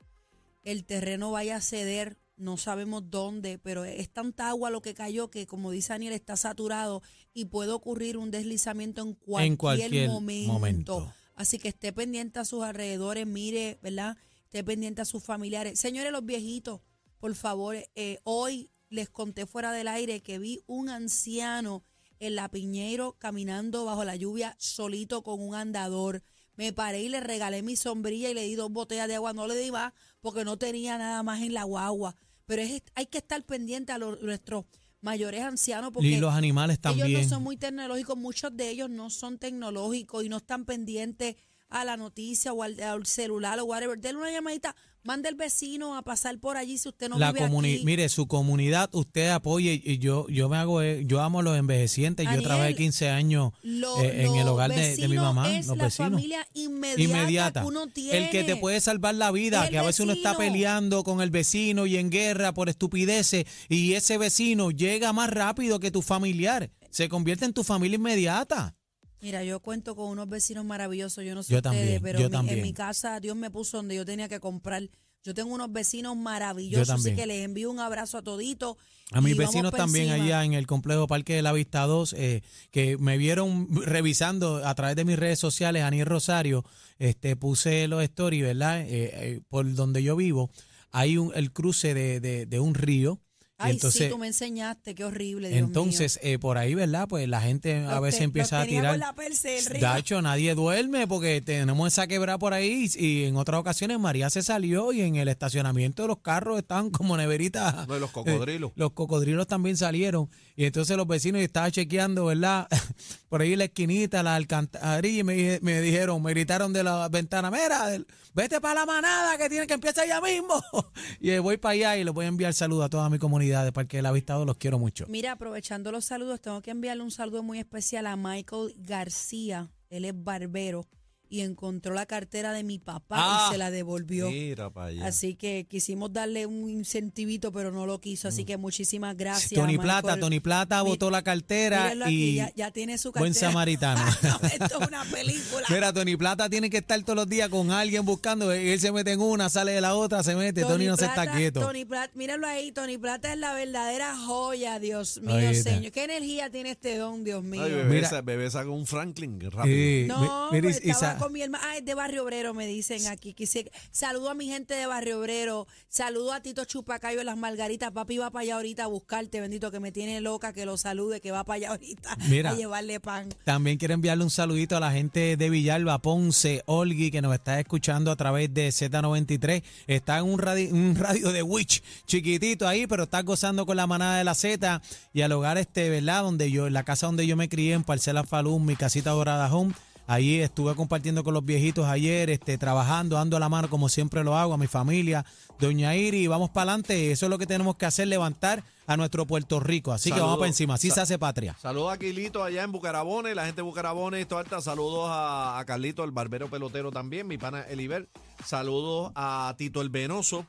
el 0.63 0.85
terreno 0.85 1.31
vaya 1.31 1.57
a 1.57 1.61
ceder, 1.61 2.19
no 2.37 2.59
sabemos 2.59 3.05
dónde, 3.11 3.59
pero 3.59 3.87
es 3.87 4.11
tanta 4.11 4.49
agua 4.51 4.69
lo 4.69 4.83
que 4.83 4.93
cayó 4.93 5.31
que, 5.31 5.47
como 5.47 5.71
dice 5.71 5.95
Daniel, 5.95 6.13
está 6.13 6.37
saturado 6.37 7.01
y 7.33 7.47
puede 7.47 7.73
ocurrir 7.73 8.19
un 8.19 8.31
deslizamiento 8.31 9.01
en 9.01 9.15
cualquier, 9.15 9.53
En 9.53 9.57
cualquier 9.57 10.09
momento. 10.11 10.53
momento. 10.53 11.13
Así 11.37 11.59
que 11.59 11.69
esté 11.69 11.93
pendiente 11.93 12.41
a 12.41 12.45
sus 12.45 12.65
alrededores, 12.65 13.27
mire, 13.27 13.79
¿verdad? 13.83 14.17
Esté 14.45 14.65
pendiente 14.65 15.03
a 15.03 15.05
sus 15.05 15.23
familiares. 15.23 15.79
Señores, 15.79 16.11
los 16.11 16.25
viejitos, 16.25 16.81
por 17.19 17.35
favor, 17.35 17.77
eh, 17.95 18.19
hoy 18.25 18.71
les 18.89 19.11
conté 19.11 19.47
fuera 19.47 19.71
del 19.71 19.89
aire 19.89 20.23
que 20.23 20.39
vi 20.39 20.63
un 20.67 20.89
anciano 20.89 21.85
en 22.19 22.37
la 22.37 22.51
Piñeiro 22.51 23.19
caminando 23.19 23.85
bajo 23.85 24.05
la 24.05 24.17
lluvia 24.17 24.57
solito 24.59 25.23
con 25.23 25.41
un 25.41 25.55
andador. 25.55 26.23
Me 26.55 26.73
paré 26.73 27.03
y 27.03 27.09
le 27.11 27.21
regalé 27.21 27.63
mi 27.63 27.77
sombrilla 27.77 28.31
y 28.31 28.35
le 28.35 28.45
di 28.45 28.55
dos 28.55 28.73
botellas 28.73 29.09
de 29.09 29.17
agua. 29.17 29.35
No 29.35 29.47
le 29.47 29.57
di 29.57 29.71
más 29.71 29.93
porque 30.23 30.45
no 30.45 30.57
tenía 30.57 30.97
nada 30.97 31.23
más 31.23 31.43
en 31.43 31.53
la 31.53 31.65
guagua. 31.65 32.17
Pero 32.47 32.63
es, 32.63 32.83
hay 32.95 33.07
que 33.07 33.19
estar 33.19 33.45
pendiente 33.45 33.93
a 33.93 33.99
nuestros 33.99 34.65
mayores 35.01 35.43
ancianos, 35.43 35.91
porque 35.93 36.09
Y 36.09 36.17
los 36.17 36.35
animales 36.35 36.81
también. 36.81 37.09
ellos 37.09 37.23
no 37.23 37.29
son 37.29 37.43
muy 37.43 37.57
tecnológicos, 37.57 38.17
muchos 38.17 38.57
de 38.57 38.71
ellos 38.71 38.91
no 38.91 39.11
son 39.11 39.39
tecnológicos 39.39 40.25
y 40.25 40.29
no 40.29 40.39
están 40.39 40.65
pendientes 40.65 41.37
a 41.69 41.85
la 41.85 41.97
noticia 41.97 42.53
o 42.53 42.63
al, 42.63 42.81
al 42.81 43.07
celular 43.07 43.59
o 43.61 43.65
whatever. 43.65 43.99
Denle 43.99 44.21
una 44.23 44.31
llamadita, 44.31 44.75
mande 45.03 45.29
el 45.29 45.35
vecino 45.35 45.97
a 45.97 46.03
pasar 46.03 46.39
por 46.39 46.57
allí 46.57 46.79
si 46.79 46.89
usted 46.89 47.09
no 47.09 47.19
la 47.19 47.33
vive 47.33 47.45
aquí. 47.47 47.83
mire 47.85 48.09
su 48.09 48.27
comunidad 48.27 48.89
usted 48.93 49.29
apoye 49.31 49.81
y 49.85 49.99
yo 49.99 50.27
yo 50.29 50.49
me 50.49 50.57
hago 50.57 50.83
eh, 50.83 51.05
yo 51.07 51.21
amo 51.21 51.39
a 51.39 51.43
los 51.45 51.57
envejecientes 51.57 52.27
yo 52.35 52.43
trabajé 52.43 52.75
15 52.75 53.09
años 53.11 53.53
Lo- 53.63 54.01
eh, 54.03 54.25
en 54.27 54.35
el 54.35 54.49
hogar 54.49 54.73
de, 54.75 54.97
de 54.97 55.07
mi 55.09 55.15
mamá 55.17 55.57
es 55.57 55.69
los 55.69 55.77
la 55.77 55.85
vecinos 55.85 56.11
familia 56.11 56.45
inmediata, 56.55 57.61
que 57.61 57.67
uno 57.69 57.87
tiene. 57.87 58.19
el 58.19 58.31
que 58.31 58.45
te 58.45 58.57
puede 58.57 58.81
salvar 58.81 59.15
la 59.15 59.31
vida 59.31 59.65
El 59.65 59.71
que 59.71 59.79
a 59.79 59.83
veces 59.83 60.01
uno 60.01 60.13
está 60.13 60.31
vecino. 60.33 60.53
peleando 60.53 61.05
con 61.05 61.21
el 61.21 61.31
vecino 61.31 61.87
y 61.87 61.97
en 61.99 62.11
guerra 62.11 62.53
por 62.53 62.69
estupideces 62.69 63.45
y 63.69 63.93
ese 63.95 64.19
vecino 64.19 64.71
llega 64.71 65.13
más 65.13 65.31
rápido 65.31 65.79
que 65.81 65.91
tu 65.91 66.03
familiar 66.03 66.71
se 66.91 67.09
convierte 67.09 67.45
en 67.45 67.53
tu 67.53 67.63
familia 67.63 67.97
inmediata 67.97 68.75
Mira, 69.21 69.43
yo 69.45 69.61
cuento 69.61 69.97
con 69.97 70.09
unos 70.11 70.29
vecinos 70.29 70.65
maravillosos, 70.65 71.25
yo 71.25 71.35
no 71.35 71.43
sé 71.43 71.53
Yo 71.53 71.59
ustedes, 71.59 71.77
también, 71.77 72.03
pero 72.03 72.19
yo 72.21 72.27
en, 72.27 72.31
mi, 72.33 72.37
en 72.37 72.39
también. 72.47 72.63
mi 72.63 72.73
casa 72.73 73.19
Dios 73.21 73.37
me 73.37 73.51
puso 73.51 73.79
donde 73.79 73.97
yo 73.97 74.05
tenía 74.05 74.29
que 74.29 74.41
comprar. 74.41 74.83
Yo 75.25 75.35
tengo 75.35 75.53
unos 75.53 75.73
vecinos 75.73 76.17
maravillosos, 76.17 76.89
así 76.91 77.15
que 77.17 77.27
les 77.27 77.45
envío 77.45 77.69
un 77.71 77.81
abrazo 77.81 78.19
a 78.19 78.23
toditos. 78.23 78.77
A 79.11 79.21
mis 79.21 79.37
vecinos 79.37 79.73
también 79.73 80.09
encima. 80.09 80.25
allá 80.25 80.45
en 80.45 80.53
el 80.53 80.67
complejo 80.69 81.07
Parque 81.09 81.35
de 81.35 81.43
la 81.43 81.53
Vista 81.53 81.83
2, 81.87 82.13
eh, 82.13 82.43
que 82.71 82.97
me 82.99 83.19
vieron 83.19 83.69
revisando 83.85 84.65
a 84.65 84.73
través 84.77 84.95
de 84.97 85.05
mis 85.05 85.19
redes 85.19 85.39
sociales, 85.41 85.83
Aniel 85.83 86.07
Rosario, 86.07 86.65
este 86.99 87.35
puse 87.37 87.89
los 87.89 88.03
stories, 88.05 88.43
¿verdad? 88.45 88.83
Eh, 88.83 88.87
eh, 88.91 89.41
por 89.49 89.73
donde 89.75 90.03
yo 90.03 90.15
vivo, 90.15 90.51
hay 90.93 91.17
un, 91.19 91.33
el 91.35 91.53
cruce 91.53 91.93
de, 91.95 92.21
de- 92.21 92.47
de 92.47 92.61
un 92.61 92.75
río. 92.75 93.21
Ay, 93.59 93.73
entonces, 93.73 94.03
sí, 94.05 94.09
tú 94.11 94.19
me 94.19 94.27
enseñaste, 94.27 94.95
qué 94.95 95.03
horrible, 95.05 95.49
Dios 95.49 95.61
entonces 95.61 96.19
eh, 96.23 96.39
por 96.39 96.59
ahí, 96.59 96.75
¿verdad? 96.75 97.09
Pues 97.09 97.27
la 97.27 97.41
gente 97.41 97.77
a 97.87 97.93
Los 97.93 98.03
veces 98.03 98.19
te- 98.19 98.25
empieza 98.25 98.57
los 98.59 98.65
a 98.67 98.69
tirar. 98.69 98.99
la 98.99 99.15
perse 99.15 99.49
del 99.49 99.65
río. 99.65 99.81
Dacho, 99.81 100.21
nadie 100.21 100.55
duerme 100.55 101.07
porque 101.07 101.41
tenemos 101.41 101.91
esa 101.91 102.07
quebrada 102.07 102.39
por 102.39 102.53
ahí 102.53 102.91
y, 102.95 103.07
y 103.07 103.25
en 103.25 103.37
otras 103.37 103.59
ocasiones 103.59 103.99
María 103.99 104.29
se 104.29 104.43
salió 104.43 104.93
y 104.93 105.01
en 105.01 105.17
el 105.17 105.29
estacionamiento 105.29 106.03
de 106.03 106.09
los 106.09 106.19
carros 106.19 106.59
estaban 106.59 106.91
como 106.91 107.17
neveritas. 107.17 107.75
No, 107.89 107.97
y 107.97 108.01
los 108.01 108.11
cocodrilos. 108.11 108.71
Eh, 108.73 108.75
los 108.77 108.93
cocodrilos 108.93 109.47
también 109.47 109.77
salieron 109.79 110.29
y 110.55 110.67
entonces 110.67 110.95
los 110.97 111.07
vecinos 111.07 111.41
estaban 111.41 111.71
chequeando, 111.73 112.27
¿verdad? 112.27 112.69
por 113.29 113.43
ahí 113.43 113.57
la 113.57 113.65
esquinita, 113.65 114.23
la 114.23 114.37
alcantarilla 114.37 115.25
me, 115.25 115.59
me 115.63 115.81
dijeron, 115.81 116.23
me 116.23 116.31
gritaron 116.31 116.73
de 116.73 116.83
la 116.83 117.09
ventana, 117.09 117.51
mira, 117.51 117.99
vete 118.35 118.61
para 118.61 118.81
la 118.81 118.87
manada 118.87 119.37
que 119.37 119.49
tiene 119.49 119.67
que 119.67 119.75
empezar 119.75 120.07
ya 120.07 120.21
mismo. 120.21 120.63
y 121.21 121.31
eh, 121.31 121.39
voy 121.39 121.57
para 121.57 121.73
allá 121.73 121.97
y 121.97 122.05
les 122.05 122.15
voy 122.15 122.25
a 122.27 122.29
enviar 122.29 122.55
saludos 122.55 122.87
a 122.87 122.89
toda 122.89 123.11
mi 123.11 123.19
comunidad 123.19 123.65
de 123.65 123.73
Parque 123.73 123.99
del 123.99 124.07
Avistado, 124.07 124.45
los 124.45 124.57
quiero 124.57 124.79
mucho. 124.79 125.07
Mira, 125.09 125.33
aprovechando 125.33 125.93
los 125.93 126.05
saludos, 126.05 126.41
tengo 126.41 126.63
que 126.63 126.71
enviarle 126.71 127.03
un 127.03 127.11
saludo 127.11 127.43
muy 127.43 127.59
especial 127.59 128.07
a 128.07 128.17
Michael 128.17 128.75
García. 128.77 129.71
Él 129.91 130.05
es 130.05 130.15
barbero 130.15 130.87
y 131.29 131.41
encontró 131.41 131.95
la 131.95 132.07
cartera 132.07 132.53
de 132.53 132.63
mi 132.65 132.79
papá 132.79 133.17
Ah, 133.19 133.47
y 133.49 133.53
se 133.53 133.59
la 133.59 133.71
devolvió. 133.71 134.31
Mira 134.31 134.71
para 134.71 134.87
allá. 134.89 135.07
Así 135.07 135.35
que 135.35 135.67
quisimos 135.69 136.13
darle 136.13 136.47
un 136.47 136.69
incentivito, 136.71 137.53
pero 137.53 137.71
no 137.73 137.87
lo 137.87 138.01
quiso. 138.01 138.29
Así 138.29 138.45
que 138.45 138.57
muchísimas 138.57 139.17
gracias. 139.17 139.53
Tony 139.53 139.73
Michael. 139.79 139.81
Plata, 140.03 140.21
Tony 140.21 140.41
Plata 140.41 140.83
botó 140.83 141.11
la 141.11 141.23
cartera 141.23 141.89
aquí, 141.89 142.31
y 142.31 142.35
ya, 142.37 142.53
ya 142.55 142.71
tiene 142.71 142.99
su 142.99 143.11
cartera. 143.13 143.21
buen 143.23 143.35
samaritano. 143.35 144.03
Esto 144.53 144.81
es 144.81 144.89
una 144.89 145.05
película. 145.05 145.67
Mira, 145.69 145.93
Tony 145.93 146.17
Plata 146.17 146.49
tiene 146.49 146.71
que 146.71 146.79
estar 146.79 147.01
todos 147.03 147.17
los 147.17 147.29
días 147.29 147.49
con 147.49 147.71
alguien 147.71 148.05
buscando. 148.05 148.53
Él 148.53 148.79
se 148.81 148.93
mete 148.93 149.13
en 149.13 149.21
una, 149.21 149.49
sale 149.49 149.73
de 149.73 149.81
la 149.81 149.95
otra, 149.95 150.23
se 150.23 150.35
mete. 150.37 150.63
Tony, 150.63 150.87
no 150.87 150.97
se 150.97 151.07
está 151.07 151.31
quieto. 151.33 151.61
Tony 151.61 151.85
Plata, 151.85 152.13
míralo 152.15 152.47
ahí, 152.47 152.73
Tony 152.73 152.99
Plata 152.99 153.33
es 153.33 153.39
la 153.39 153.53
verdadera 153.55 154.17
joya, 154.17 154.79
Dios 154.79 155.21
mío, 155.21 155.55
señor. 155.55 155.93
¿Qué 155.93 156.05
energía 156.05 156.51
tiene 156.51 156.71
este 156.73 156.97
don, 156.97 157.25
Dios 157.25 157.43
mío? 157.43 157.63
Ay, 157.63 157.73
bebé, 157.73 157.95
Mira. 157.95 158.21
bebé 158.23 158.51
saca 158.51 158.71
un 158.71 158.87
Franklin 158.87 159.41
rápido. 159.41 159.65
Eh, 159.67 160.05
No, 160.09 160.51
mi- 160.51 160.57
mira, 160.59 160.69
pues, 160.69 160.85
y- 160.85 160.91
con 161.19 161.33
mi 161.33 161.43
hermana. 161.43 161.65
Ah, 161.69 161.77
es 161.77 161.85
de 161.85 161.95
Barrio 161.95 162.23
Obrero, 162.25 162.55
me 162.55 162.67
dicen 162.67 163.07
aquí. 163.07 163.35
Quise- 163.35 163.71
saludo 163.91 164.31
a 164.31 164.35
mi 164.35 164.47
gente 164.47 164.75
de 164.75 164.87
Barrio 164.87 165.21
Obrero. 165.21 165.67
Saludo 165.89 166.33
a 166.33 166.41
Tito 166.41 166.65
Chupacayo 166.65 167.19
de 167.19 167.25
las 167.25 167.37
Margaritas. 167.37 167.91
Papi 167.93 168.19
va 168.19 168.31
para 168.31 168.43
allá 168.43 168.57
ahorita 168.57 168.85
a 168.85 168.87
buscarte, 168.87 169.41
bendito, 169.41 169.71
que 169.71 169.81
me 169.81 169.93
tiene 169.93 170.21
loca, 170.21 170.53
que 170.53 170.67
lo 170.67 170.77
salude, 170.77 171.21
que 171.21 171.31
va 171.31 171.45
para 171.45 171.57
allá 171.57 171.71
ahorita 171.71 172.17
Mira. 172.29 172.51
a 172.51 172.55
llevarle 172.55 173.01
pan. 173.01 173.29
También 173.45 173.79
quiero 173.79 173.95
enviarle 173.95 174.25
un 174.25 174.31
saludito 174.31 174.77
a 174.77 174.81
la 174.81 174.93
gente 174.93 175.37
de 175.37 175.51
Villalba, 175.51 175.99
Ponce, 175.99 176.63
Olgui, 176.67 177.11
que 177.11 177.23
nos 177.23 177.35
está 177.35 177.59
escuchando 177.61 178.11
a 178.11 178.17
través 178.17 178.53
de 178.53 178.69
Z93. 178.69 179.63
Está 179.87 180.19
en 180.19 180.25
un 180.25 180.39
radio, 180.39 180.69
un 180.75 180.95
radio 180.97 181.33
de 181.33 181.43
Witch, 181.43 181.83
chiquitito 182.07 182.67
ahí, 182.69 182.87
pero 182.87 183.05
está 183.05 183.23
gozando 183.23 183.67
con 183.67 183.77
la 183.77 183.87
manada 183.87 184.19
de 184.19 184.25
la 184.25 184.35
Z 184.35 184.81
y 185.13 185.23
al 185.23 185.33
hogar 185.33 185.59
este, 185.59 185.89
¿verdad? 185.91 186.23
Donde 186.23 186.51
yo, 186.51 186.67
en 186.67 186.73
la 186.73 186.85
casa 186.85 187.07
donde 187.07 187.27
yo 187.27 187.37
me 187.37 187.49
crié, 187.49 187.75
en 187.75 187.85
Parcela 187.85 188.25
Falún, 188.25 188.65
mi 188.67 188.77
casita 188.77 189.11
dorada 189.11 189.53
home. 189.53 189.73
Ahí 190.09 190.37
estuve 190.41 190.75
compartiendo 190.77 191.25
con 191.25 191.35
los 191.35 191.45
viejitos 191.45 191.87
ayer, 191.87 192.31
este, 192.31 192.59
trabajando, 192.59 193.17
dando 193.17 193.39
la 193.41 193.49
mano 193.49 193.69
como 193.69 193.89
siempre 193.89 194.23
lo 194.23 194.37
hago 194.37 194.55
a 194.55 194.57
mi 194.59 194.69
familia, 194.69 195.25
Doña 195.59 195.97
Iri, 195.97 196.27
vamos 196.29 196.51
para 196.51 196.71
adelante. 196.73 197.11
Eso 197.11 197.27
es 197.27 197.31
lo 197.31 197.39
que 197.39 197.47
tenemos 197.47 197.75
que 197.77 197.87
hacer, 197.87 198.07
levantar 198.07 198.63
a 198.87 198.97
nuestro 198.97 199.27
Puerto 199.27 199.59
Rico. 199.59 199.93
Así 199.93 200.13
que 200.13 200.21
vamos 200.21 200.37
para 200.39 200.47
encima, 200.49 200.75
así 200.75 200.91
Sa- 200.91 200.95
se 200.97 201.01
hace 201.01 201.19
patria. 201.19 201.57
Saludos 201.61 201.93
a 201.93 201.99
Quilito 201.99 202.45
allá 202.45 202.63
en 202.63 202.71
Bucarabones, 202.71 203.35
la 203.35 203.47
gente 203.47 203.57
de 203.57 203.63
Bucarabones, 203.63 204.21
esto 204.21 204.39
alta. 204.39 204.61
Saludos 204.61 205.09
a, 205.11 205.59
a 205.59 205.65
Carlito, 205.65 206.05
el 206.05 206.13
barbero 206.13 206.49
pelotero 206.49 206.93
también, 206.93 207.27
mi 207.27 207.37
pana 207.37 207.63
Eliber. 207.63 208.09
Saludos 208.45 209.11
a 209.17 209.55
Tito 209.59 209.81
el 209.81 209.89
Venoso. 209.89 210.47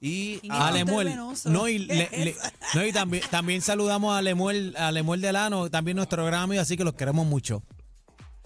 Y 0.00 0.38
¿Quién 0.38 0.52
a 0.52 0.70
Lemuel. 0.70 1.14
No, 1.46 1.68
y, 1.68 1.78
le- 1.78 2.08
le- 2.10 2.36
no, 2.74 2.84
y 2.86 2.92
también, 2.92 3.22
también 3.30 3.60
saludamos 3.60 4.16
a 4.16 4.22
Lemuel, 4.22 4.74
a 4.78 4.92
Lemuel 4.92 5.20
Delano, 5.20 5.70
también 5.70 5.96
nuestro 5.96 6.24
gran 6.24 6.42
amigo, 6.42 6.60
así 6.62 6.76
que 6.76 6.84
los 6.84 6.94
queremos 6.94 7.26
mucho. 7.26 7.62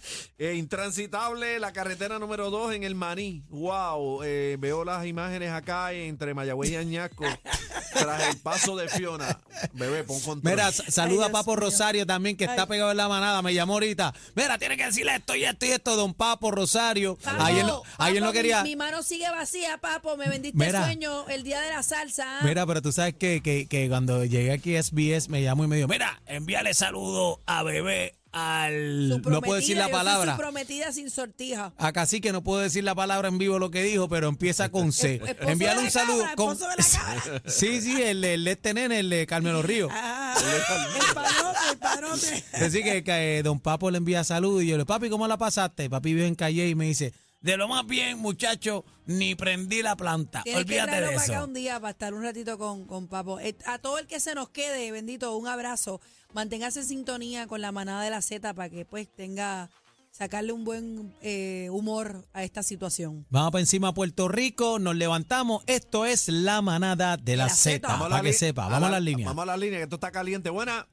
eh, 0.39 0.55
intransitable, 0.55 1.59
la 1.59 1.73
carretera 1.73 2.19
número 2.19 2.51
2 2.51 2.75
en 2.75 2.83
el 2.85 2.95
Maní. 2.95 3.43
Wow, 3.49 4.23
eh, 4.25 4.57
veo 4.59 4.85
las 4.85 5.07
imágenes 5.07 5.51
acá 5.53 5.93
entre 5.93 6.35
Mayagüez 6.35 6.71
y 6.71 6.77
Añasco, 6.77 7.25
tras 7.95 8.29
el 8.29 8.37
paso 8.39 8.77
de 8.77 8.89
Fiona. 8.89 9.41
Bebé, 9.73 10.05
pon 10.05 10.21
control. 10.21 10.53
Mira, 10.55 10.71
sa- 10.73 10.91
saluda 10.91 11.25
Ay, 11.27 11.31
a 11.31 11.33
Papo. 11.33 11.57
Rosario 11.57 12.07
también, 12.07 12.37
que 12.37 12.45
está 12.45 12.67
pegado 12.67 12.91
en 12.91 12.97
la 12.97 13.09
manada, 13.09 13.43
me 13.43 13.53
llamó 13.55 13.75
ahorita. 13.75 14.15
Mira, 14.35 14.59
tiene 14.59 14.77
que 14.77 14.87
decirle 14.87 15.17
esto 15.17 15.35
y 15.35 15.45
esto 15.45 15.67
y 15.67 15.71
esto, 15.71 15.97
don 15.97 16.15
Papo 16.15 16.51
Rosario. 16.51 17.17
Papo, 17.17 17.43
ayer 17.43 17.65
no, 17.65 17.83
ayer 17.99 18.23
no 18.23 18.33
quería... 18.33 18.63
Mi, 18.63 18.71
mi 18.71 18.77
mano 18.77 19.03
sigue 19.03 19.29
vacía, 19.31 19.79
papo. 19.79 20.17
Me 20.17 20.29
vendiste 20.29 20.57
Mira. 20.59 20.85
sueño 20.85 21.27
el 21.29 21.43
día 21.43 21.61
de 21.61 21.71
la 21.71 21.83
salsa. 21.83 22.39
Mira, 22.43 22.65
pero 22.67 22.81
tú 22.83 22.93
sabes 22.93 23.15
que, 23.15 23.41
que, 23.43 23.67
que 23.67 23.89
cuando 23.89 24.25
llegué 24.25 24.53
aquí 24.53 24.77
a 24.77 24.83
SBS 24.83 25.29
me 25.29 25.43
llamó 25.43 25.65
y 25.65 25.69
me 25.69 25.77
dijo, 25.77 25.89
mira, 25.89 26.21
envíale 26.27 26.75
saludo 26.75 27.41
a 27.47 27.63
bebé 27.63 28.15
al... 28.33 29.09
No 29.09 29.41
puedo 29.41 29.55
decir 29.55 29.77
la 29.77 29.89
palabra. 29.89 30.37
prometida 30.37 30.93
sin 30.93 31.11
sortija. 31.11 31.73
Acá 31.77 32.07
sí 32.07 32.21
que 32.21 32.33
no 32.33 32.43
puedo 32.43 32.61
decir 32.61 32.85
la 32.85 32.95
palabra 32.95 33.29
en 33.29 33.39
vivo 33.39 33.59
lo 33.59 33.71
que 33.71 33.83
dijo, 33.83 34.09
pero 34.09 34.29
empieza 34.29 34.71
con 34.71 34.93
C. 34.93 35.21
Envíale 35.41 35.83
un 35.83 35.91
saludo. 35.91 36.21
cabra, 36.21 36.37
con-. 36.37 36.59
Sí, 37.47 37.81
sí, 37.81 38.01
el, 38.03 38.25
el 38.25 38.47
este 38.47 38.75
nene, 38.75 39.01
el 39.01 39.11
de 39.11 39.27
Carmelo 39.27 39.63
Río. 39.63 39.89
Ah, 39.91 40.35
el 40.39 41.15
padrote, 41.15 41.59
el 41.73 41.79
padrote. 41.79 42.45
Así 42.53 42.83
que, 42.83 43.03
que, 43.05 43.39
eh, 43.39 43.43
don 43.43 43.61
Papo 43.61 43.91
le 43.91 43.99
envía 43.99 44.25
saludos 44.25 44.63
y 44.63 44.69
yo 44.69 44.77
le 44.79 44.85
papi, 44.85 45.09
¿cómo 45.09 45.27
la 45.27 45.39
pasaste? 45.39 45.89
Papi 45.91 46.15
vive 46.15 46.27
en 46.27 46.35
Calle 46.35 46.69
y 46.69 46.75
me 46.75 46.87
dice, 46.87 47.13
de 47.41 47.57
lo 47.57 47.69
más 47.69 47.87
bien, 47.87 48.19
muchacho, 48.19 48.85
ni 49.07 49.35
prendí 49.35 49.81
la 49.83 49.97
planta. 49.97 50.43
Tienes 50.43 50.65
que 50.65 50.67
Olvídate 50.73 50.89
traerlo 50.89 51.09
de 51.11 51.15
para 51.15 51.25
acá 51.25 51.35
eso. 51.37 51.45
un 51.45 51.55
día 51.55 51.81
para 51.81 51.91
estar 51.91 52.15
un 52.15 52.23
ratito 52.23 52.59
con, 52.59 52.85
con 52.87 53.07
Papo. 53.09 53.39
Eh, 53.41 53.57
A 53.67 53.79
todo 53.79 53.99
el 53.99 54.07
que 54.07 54.19
se 54.21 54.35
nos 54.35 54.49
quede, 54.51 54.91
bendito, 54.91 55.37
un 55.37 55.47
abrazo. 55.47 56.01
Manténgase 56.35 56.81
en 56.81 56.87
sintonía 56.87 57.47
con 57.47 57.61
la 57.61 57.73
manada 57.73 58.03
de 58.03 58.11
la 58.11 58.21
Z 58.23 58.53
para 58.55 58.69
que 58.69 58.85
pues 58.85 59.09
tenga, 59.15 59.71
sacarle 60.11 60.53
un 60.53 60.65
buen 60.65 61.15
eh, 61.23 61.69
humor 61.71 62.27
a 62.33 62.43
esta 62.43 62.63
situación. 62.65 63.25
Vamos 63.31 63.53
para 63.53 63.61
encima 63.61 63.89
a 63.89 63.95
Puerto 63.95 64.27
Rico, 64.29 64.79
nos 64.81 64.97
levantamos. 64.97 65.63
Esto 65.69 66.05
es 66.07 66.29
la 66.29 66.61
manada 66.61 67.17
de 67.17 67.37
la, 67.37 67.47
la 67.47 67.55
Z, 67.55 67.87
a 67.95 67.99
para 68.01 68.21
que 68.21 68.33
sepa. 68.33 68.65
a 68.67 68.69
Vamos 68.69 68.89
a 68.89 68.91
la- 68.91 68.97
las 68.97 69.03
líneas. 69.05 69.29
Vamos 69.29 69.45
a 69.45 69.47
las 69.47 69.59
líneas, 69.59 69.79
que 69.79 69.85
esto 69.85 69.97
está 69.97 70.11
caliente. 70.11 70.51
Buena. 70.51 70.87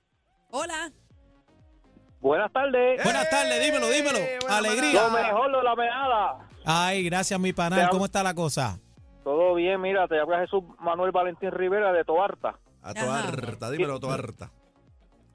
Hola. 0.51 0.93
Buenas 2.25 2.51
tardes. 2.51 3.03
Buenas 3.03 3.29
tardes, 3.29 3.63
dímelo, 3.63 3.87
dímelo. 3.87 4.17
¡Eh! 4.17 4.39
Alegría. 4.49 5.03
Lo 5.03 5.11
mejor 5.11 5.55
de 5.55 5.63
la 5.63 5.75
meada. 5.75 6.49
Ay, 6.65 7.03
gracias, 7.03 7.39
mi 7.39 7.53
panal. 7.53 7.87
¿Cómo 7.91 8.05
está 8.05 8.23
la 8.23 8.33
cosa? 8.33 8.79
Todo 9.23 9.53
bien, 9.53 9.79
mira, 9.79 10.07
te 10.07 10.19
habla 10.19 10.39
Jesús 10.39 10.63
Manuel 10.79 11.11
Valentín 11.11 11.51
Rivera 11.51 11.93
de 11.93 12.03
Toarta. 12.03 12.57
A 12.81 12.89
harta, 12.89 13.69
dímelo, 13.69 13.97
a 13.97 13.99
tu 13.99 14.09
harta. 14.09 14.51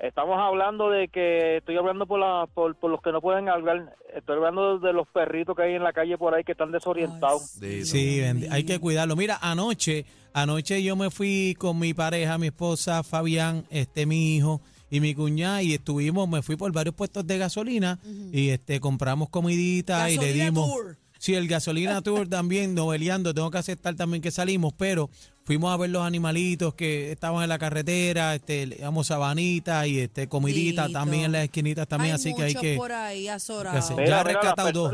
Estamos 0.01 0.37
hablando 0.41 0.91
de 0.91 1.07
que 1.07 1.59
estoy 1.59 1.77
hablando 1.77 2.09
por, 2.09 2.19
la, 2.19 2.49
por, 2.53 2.75
por 2.75 2.91
los 2.91 3.01
que 3.01 3.13
no 3.13 3.21
pueden 3.21 3.49
hablar. 3.49 3.95
Estoy 4.13 4.39
hablando 4.39 4.81
de 4.81 4.93
los 4.93 5.07
perritos 5.07 5.55
que 5.55 5.63
hay 5.63 5.75
en 5.75 5.85
la 5.85 5.93
calle 5.93 6.19
por 6.19 6.35
ahí 6.35 6.43
que 6.43 6.53
están 6.53 6.73
desorientados. 6.73 7.53
Sí, 7.85 8.21
hay 8.51 8.65
que 8.65 8.81
cuidarlo. 8.81 9.15
Mira, 9.15 9.39
anoche, 9.41 10.07
anoche 10.33 10.83
yo 10.83 10.97
me 10.97 11.11
fui 11.11 11.55
con 11.57 11.79
mi 11.79 11.95
pareja, 11.95 12.37
mi 12.37 12.49
esposa 12.49 13.05
Fabián, 13.05 13.65
este 13.71 14.07
mi 14.07 14.35
hijo 14.35 14.61
y 14.91 15.01
mi 15.01 15.15
cuñada 15.15 15.63
y 15.63 15.75
estuvimos, 15.75 16.29
me 16.29 16.43
fui 16.43 16.57
por 16.57 16.73
varios 16.73 16.95
puestos 16.95 17.27
de 17.27 17.39
gasolina 17.39 17.99
y 18.33 18.49
este 18.51 18.81
compramos 18.81 19.29
comidita 19.29 20.11
y 20.11 20.17
le 20.19 20.27
Gasolina 20.27 20.45
dimos 20.45 20.71
Tour. 20.71 20.97
Sí, 21.19 21.35
el 21.35 21.49
gasolina 21.49 22.01
tour 22.03 22.27
también, 22.29 22.75
noveleando, 22.75 23.35
tengo 23.35 23.51
que 23.51 23.59
aceptar 23.59 23.95
también 23.95 24.23
que 24.23 24.31
salimos, 24.31 24.73
pero 24.77 25.11
fuimos 25.45 25.71
a 25.71 25.77
ver 25.77 25.91
los 25.91 26.03
animalitos 26.03 26.73
que 26.75 27.13
estaban 27.13 27.43
en 27.43 27.51
la 27.51 27.59
carretera, 27.59 28.35
este, 28.35 28.65
le 28.67 28.77
damos 28.77 29.09
sabanita 29.09 29.87
y 29.87 29.99
este 29.99 30.29
comidita 30.29 30.89
también 30.89 31.25
en 31.25 31.33
las 31.33 31.45
esquinitas 31.45 31.87
también, 31.87 32.13
Hay 32.15 32.21
así 32.21 32.35
que 32.35 32.43
hay 32.43 32.55
que 32.55 32.77
por 32.77 32.93
ahí 32.93 33.29
azorados. 33.29 33.85
hacer. 33.85 33.97
Mira, 33.97 34.09
Ya 34.09 34.21
ha 34.21 34.25
mira, 34.25 34.41
rescatado 34.41 34.73
dos. 34.73 34.93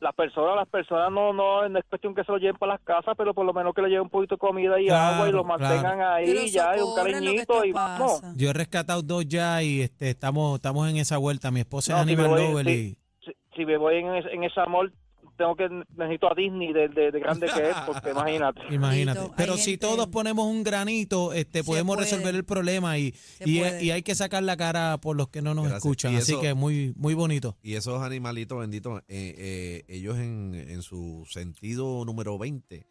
Las 0.00 0.14
pers- 0.14 0.14
las 0.14 0.14
personas, 0.14 0.56
las 0.56 0.68
personas 0.68 1.10
no, 1.10 1.32
no, 1.32 1.68
no 1.68 1.78
es 1.78 1.84
cuestión 1.88 2.14
que 2.14 2.24
se 2.24 2.32
lo 2.32 2.38
lleven 2.38 2.56
para 2.56 2.72
las 2.74 2.82
casas, 2.82 3.14
pero 3.16 3.32
por 3.34 3.44
lo 3.46 3.52
menos 3.52 3.74
que 3.74 3.82
le 3.82 3.88
lleven 3.88 4.02
un 4.02 4.10
poquito 4.10 4.34
de 4.34 4.38
comida 4.38 4.80
y 4.80 4.86
Claro, 4.86 5.14
agua 5.16 5.28
y 5.28 5.32
lo 5.32 5.44
claro. 5.44 5.58
mantengan 5.58 6.00
ahí 6.00 6.24
Pero 6.26 6.40
ya, 6.46 6.76
y 6.76 6.80
un 6.80 6.94
cariñito 6.94 7.64
y 7.64 7.72
vamos. 7.72 8.22
Yo 8.36 8.50
he 8.50 8.52
rescatado 8.52 9.02
dos 9.02 9.26
ya 9.26 9.62
y 9.62 9.82
este 9.82 10.10
estamos 10.10 10.56
estamos 10.56 10.88
en 10.90 10.96
esa 10.98 11.16
vuelta. 11.18 11.50
Mi 11.50 11.60
esposa 11.60 11.92
No, 11.94 11.98
es 12.00 12.06
si 12.06 12.12
Animal 12.14 12.28
voy- 12.30 12.64
sí. 12.64 12.96
y 13.22 13.24
Si, 13.24 13.32
si 13.56 13.64
me 13.66 13.76
voy 13.78 13.96
en, 13.96 14.06
en 14.14 14.44
amor, 14.60 14.92
tengo 15.36 15.54
que 15.56 15.68
necesito 15.96 16.30
a 16.30 16.34
Disney 16.34 16.72
de, 16.72 16.88
de, 16.88 17.10
de 17.12 17.20
grande 17.20 17.46
que 17.54 17.70
es, 17.70 17.76
porque 17.86 18.10
imagínate. 18.12 18.60
imagínate. 18.70 19.30
Pero 19.36 19.56
si 19.56 19.78
todos 19.78 20.08
ponemos 20.08 20.46
un 20.46 20.62
granito, 20.64 21.32
este 21.32 21.58
Se 21.60 21.64
podemos 21.64 21.96
puede. 21.96 22.10
resolver 22.10 22.34
el 22.34 22.44
problema 22.44 22.98
y, 22.98 23.14
y, 23.44 23.60
hay 23.60 24.02
que 24.02 24.14
sacar 24.14 24.42
la 24.42 24.56
cara 24.56 24.98
por 24.98 25.16
los 25.16 25.28
que 25.28 25.42
no 25.42 25.54
nos 25.54 25.64
Gracias. 25.64 25.84
escuchan. 25.84 26.12
Y 26.14 26.16
Así 26.16 26.32
eso- 26.32 26.40
que 26.40 26.54
muy 26.54 26.92
muy 26.96 27.14
bonito. 27.14 27.56
Y 27.62 27.74
esos 27.74 28.02
animalitos 28.02 28.58
benditos, 28.58 29.00
eh, 29.08 29.34
eh, 29.38 29.84
ellos 29.88 30.16
en, 30.18 30.54
en 30.54 30.82
su 30.82 31.24
sentido 31.28 32.04
número 32.04 32.38
20, 32.38 32.86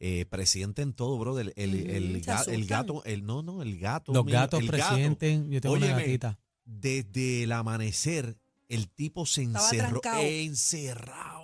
eh, 0.00 0.26
presienten 0.28 0.92
todo, 0.92 1.18
brother. 1.18 1.52
El, 1.56 1.74
el, 1.74 1.90
el, 1.90 2.04
Ujú, 2.16 2.24
se 2.24 2.30
ga- 2.32 2.48
el 2.52 2.66
gato, 2.66 3.02
el 3.04 3.24
no, 3.24 3.42
no, 3.42 3.62
el 3.62 3.78
gato. 3.78 4.12
Los 4.12 4.24
mira, 4.24 4.40
gatos 4.40 4.60
el 4.60 4.66
gato, 4.68 4.88
presienten. 4.94 5.50
Yo 5.50 5.60
tengo 5.60 5.76
una 5.76 5.86
gatita. 5.88 6.38
Desde 6.64 7.44
el 7.44 7.52
amanecer, 7.52 8.36
el 8.68 8.88
tipo 8.88 9.26
se 9.26 9.42
Estaba 9.42 9.64
encerró. 9.70 10.00
trancado. 10.00 10.22
Encerrado. 10.24 11.43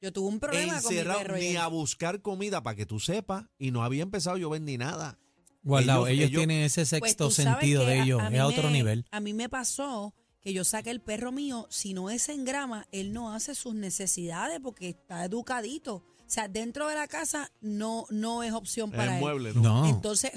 Yo 0.00 0.12
tuve 0.12 0.28
un 0.28 0.40
problema 0.40 0.80
con 0.80 0.92
mi 0.92 0.98
encerrado, 0.98 1.20
perro. 1.20 1.36
ni 1.36 1.56
a 1.56 1.66
buscar 1.66 2.22
comida 2.22 2.62
para 2.62 2.76
que 2.76 2.86
tú 2.86 3.00
sepas. 3.00 3.44
Y 3.58 3.70
no 3.70 3.82
había 3.84 4.02
empezado 4.02 4.36
a 4.36 4.38
llover 4.38 4.62
ni 4.62 4.78
nada. 4.78 5.18
Guardado, 5.62 6.06
ellos, 6.06 6.28
ellos- 6.28 6.38
tienen 6.40 6.62
ese 6.62 6.80
Pues 6.98 7.10
sexto 7.12 7.30
sentido 7.30 7.84
de 7.84 7.98
a- 8.00 8.02
ellos, 8.04 8.20
a 8.22 8.30
mí 8.30 8.36
es 8.36 8.40
a 8.42 8.46
otro 8.46 8.64
me- 8.68 8.72
nivel. 8.72 9.04
A 9.10 9.20
mí 9.20 9.34
me 9.34 9.48
pasó 9.50 10.14
que 10.40 10.54
yo 10.54 10.64
saqué 10.64 10.90
el 10.90 11.02
perro 11.02 11.32
mío, 11.32 11.66
si 11.68 11.92
no 11.92 12.08
es 12.08 12.30
en 12.30 12.46
grama, 12.46 12.86
él 12.92 13.12
no 13.12 13.34
hace 13.34 13.54
sus 13.54 13.74
necesidades 13.74 14.58
porque 14.62 14.88
está 14.88 15.22
educadito. 15.26 15.96
O 15.96 16.32
sea, 16.32 16.48
dentro 16.48 16.88
de 16.88 16.94
la 16.94 17.08
casa 17.08 17.50
no, 17.60 18.06
no 18.08 18.42
es 18.42 18.52
opción 18.54 18.90
para 18.90 19.04
el 19.04 19.12
él. 19.16 19.20
mueble, 19.20 19.52
¿no? 19.52 19.60
No, 19.62 19.86
Entonces, 19.86 20.32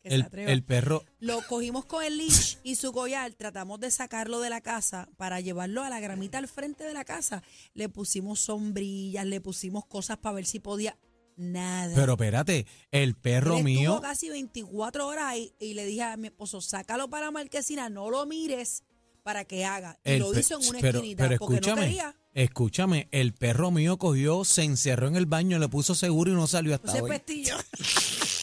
que 0.00 0.08
se 0.10 0.14
el, 0.16 0.22
atreva. 0.22 0.50
el 0.52 0.62
perro, 0.64 1.04
Lo 1.18 1.40
cogimos 1.46 1.84
con 1.84 2.02
el 2.04 2.16
leash 2.18 2.56
y 2.62 2.76
su 2.76 2.92
collar, 2.92 3.32
tratamos 3.34 3.80
de 3.80 3.90
sacarlo 3.90 4.40
de 4.40 4.50
la 4.50 4.60
casa 4.60 5.08
para 5.16 5.40
llevarlo 5.40 5.82
a 5.82 5.90
la 5.90 6.00
gramita 6.00 6.38
al 6.38 6.48
frente 6.48 6.84
de 6.84 6.94
la 6.94 7.04
casa. 7.04 7.42
Le 7.74 7.88
pusimos 7.88 8.40
sombrillas, 8.40 9.26
le 9.26 9.40
pusimos 9.40 9.84
cosas 9.86 10.18
para 10.18 10.34
ver 10.36 10.46
si 10.46 10.58
podía. 10.60 10.96
Nada. 11.36 11.94
pero 11.94 12.12
espérate, 12.14 12.66
el 12.90 13.14
perro 13.14 13.56
Él 13.58 13.64
mío, 13.64 13.90
Estuvo 13.92 14.02
casi 14.02 14.28
24 14.28 15.06
horas 15.06 15.24
ahí 15.24 15.54
y 15.58 15.72
le 15.72 15.86
dije 15.86 16.02
a 16.02 16.16
mi 16.18 16.26
esposo, 16.28 16.60
sácalo 16.60 17.08
para 17.08 17.26
la 17.26 17.30
marquesina, 17.30 17.88
no 17.88 18.10
lo 18.10 18.26
mires 18.26 18.84
para 19.22 19.46
que 19.46 19.64
haga. 19.64 19.98
Y 20.04 20.12
el 20.12 20.18
lo 20.18 20.38
hizo 20.38 20.60
en 20.60 20.68
una 20.68 20.80
pero, 20.80 20.98
esquinita 20.98 21.24
pero 21.28 21.38
porque 21.38 21.52
no 21.54 21.58
escúchame, 21.60 21.82
quería. 21.86 22.16
escúchame, 22.34 23.08
el 23.10 23.32
perro 23.32 23.70
mío 23.70 23.96
cogió, 23.96 24.44
se 24.44 24.64
encerró 24.64 25.08
en 25.08 25.16
el 25.16 25.24
baño, 25.24 25.58
le 25.58 25.68
puso 25.68 25.94
seguro 25.94 26.30
y 26.30 26.34
no 26.34 26.46
salió 26.46 26.74
hasta 26.74 26.92
Ese 26.92 27.00
hoy. 27.02 27.08
pestillo. 27.10 27.56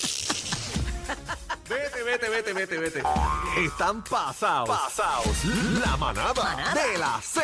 Vete, 1.69 2.01
vete, 2.03 2.29
vete, 2.29 2.53
vete, 2.53 2.77
vete. 2.77 3.03
Están 3.57 4.01
pasados. 4.01 4.69
Pasados. 4.69 5.43
La 5.85 5.97
manada, 5.97 6.73
de 6.73 6.97
la 6.97 7.19
Z. 7.21 7.43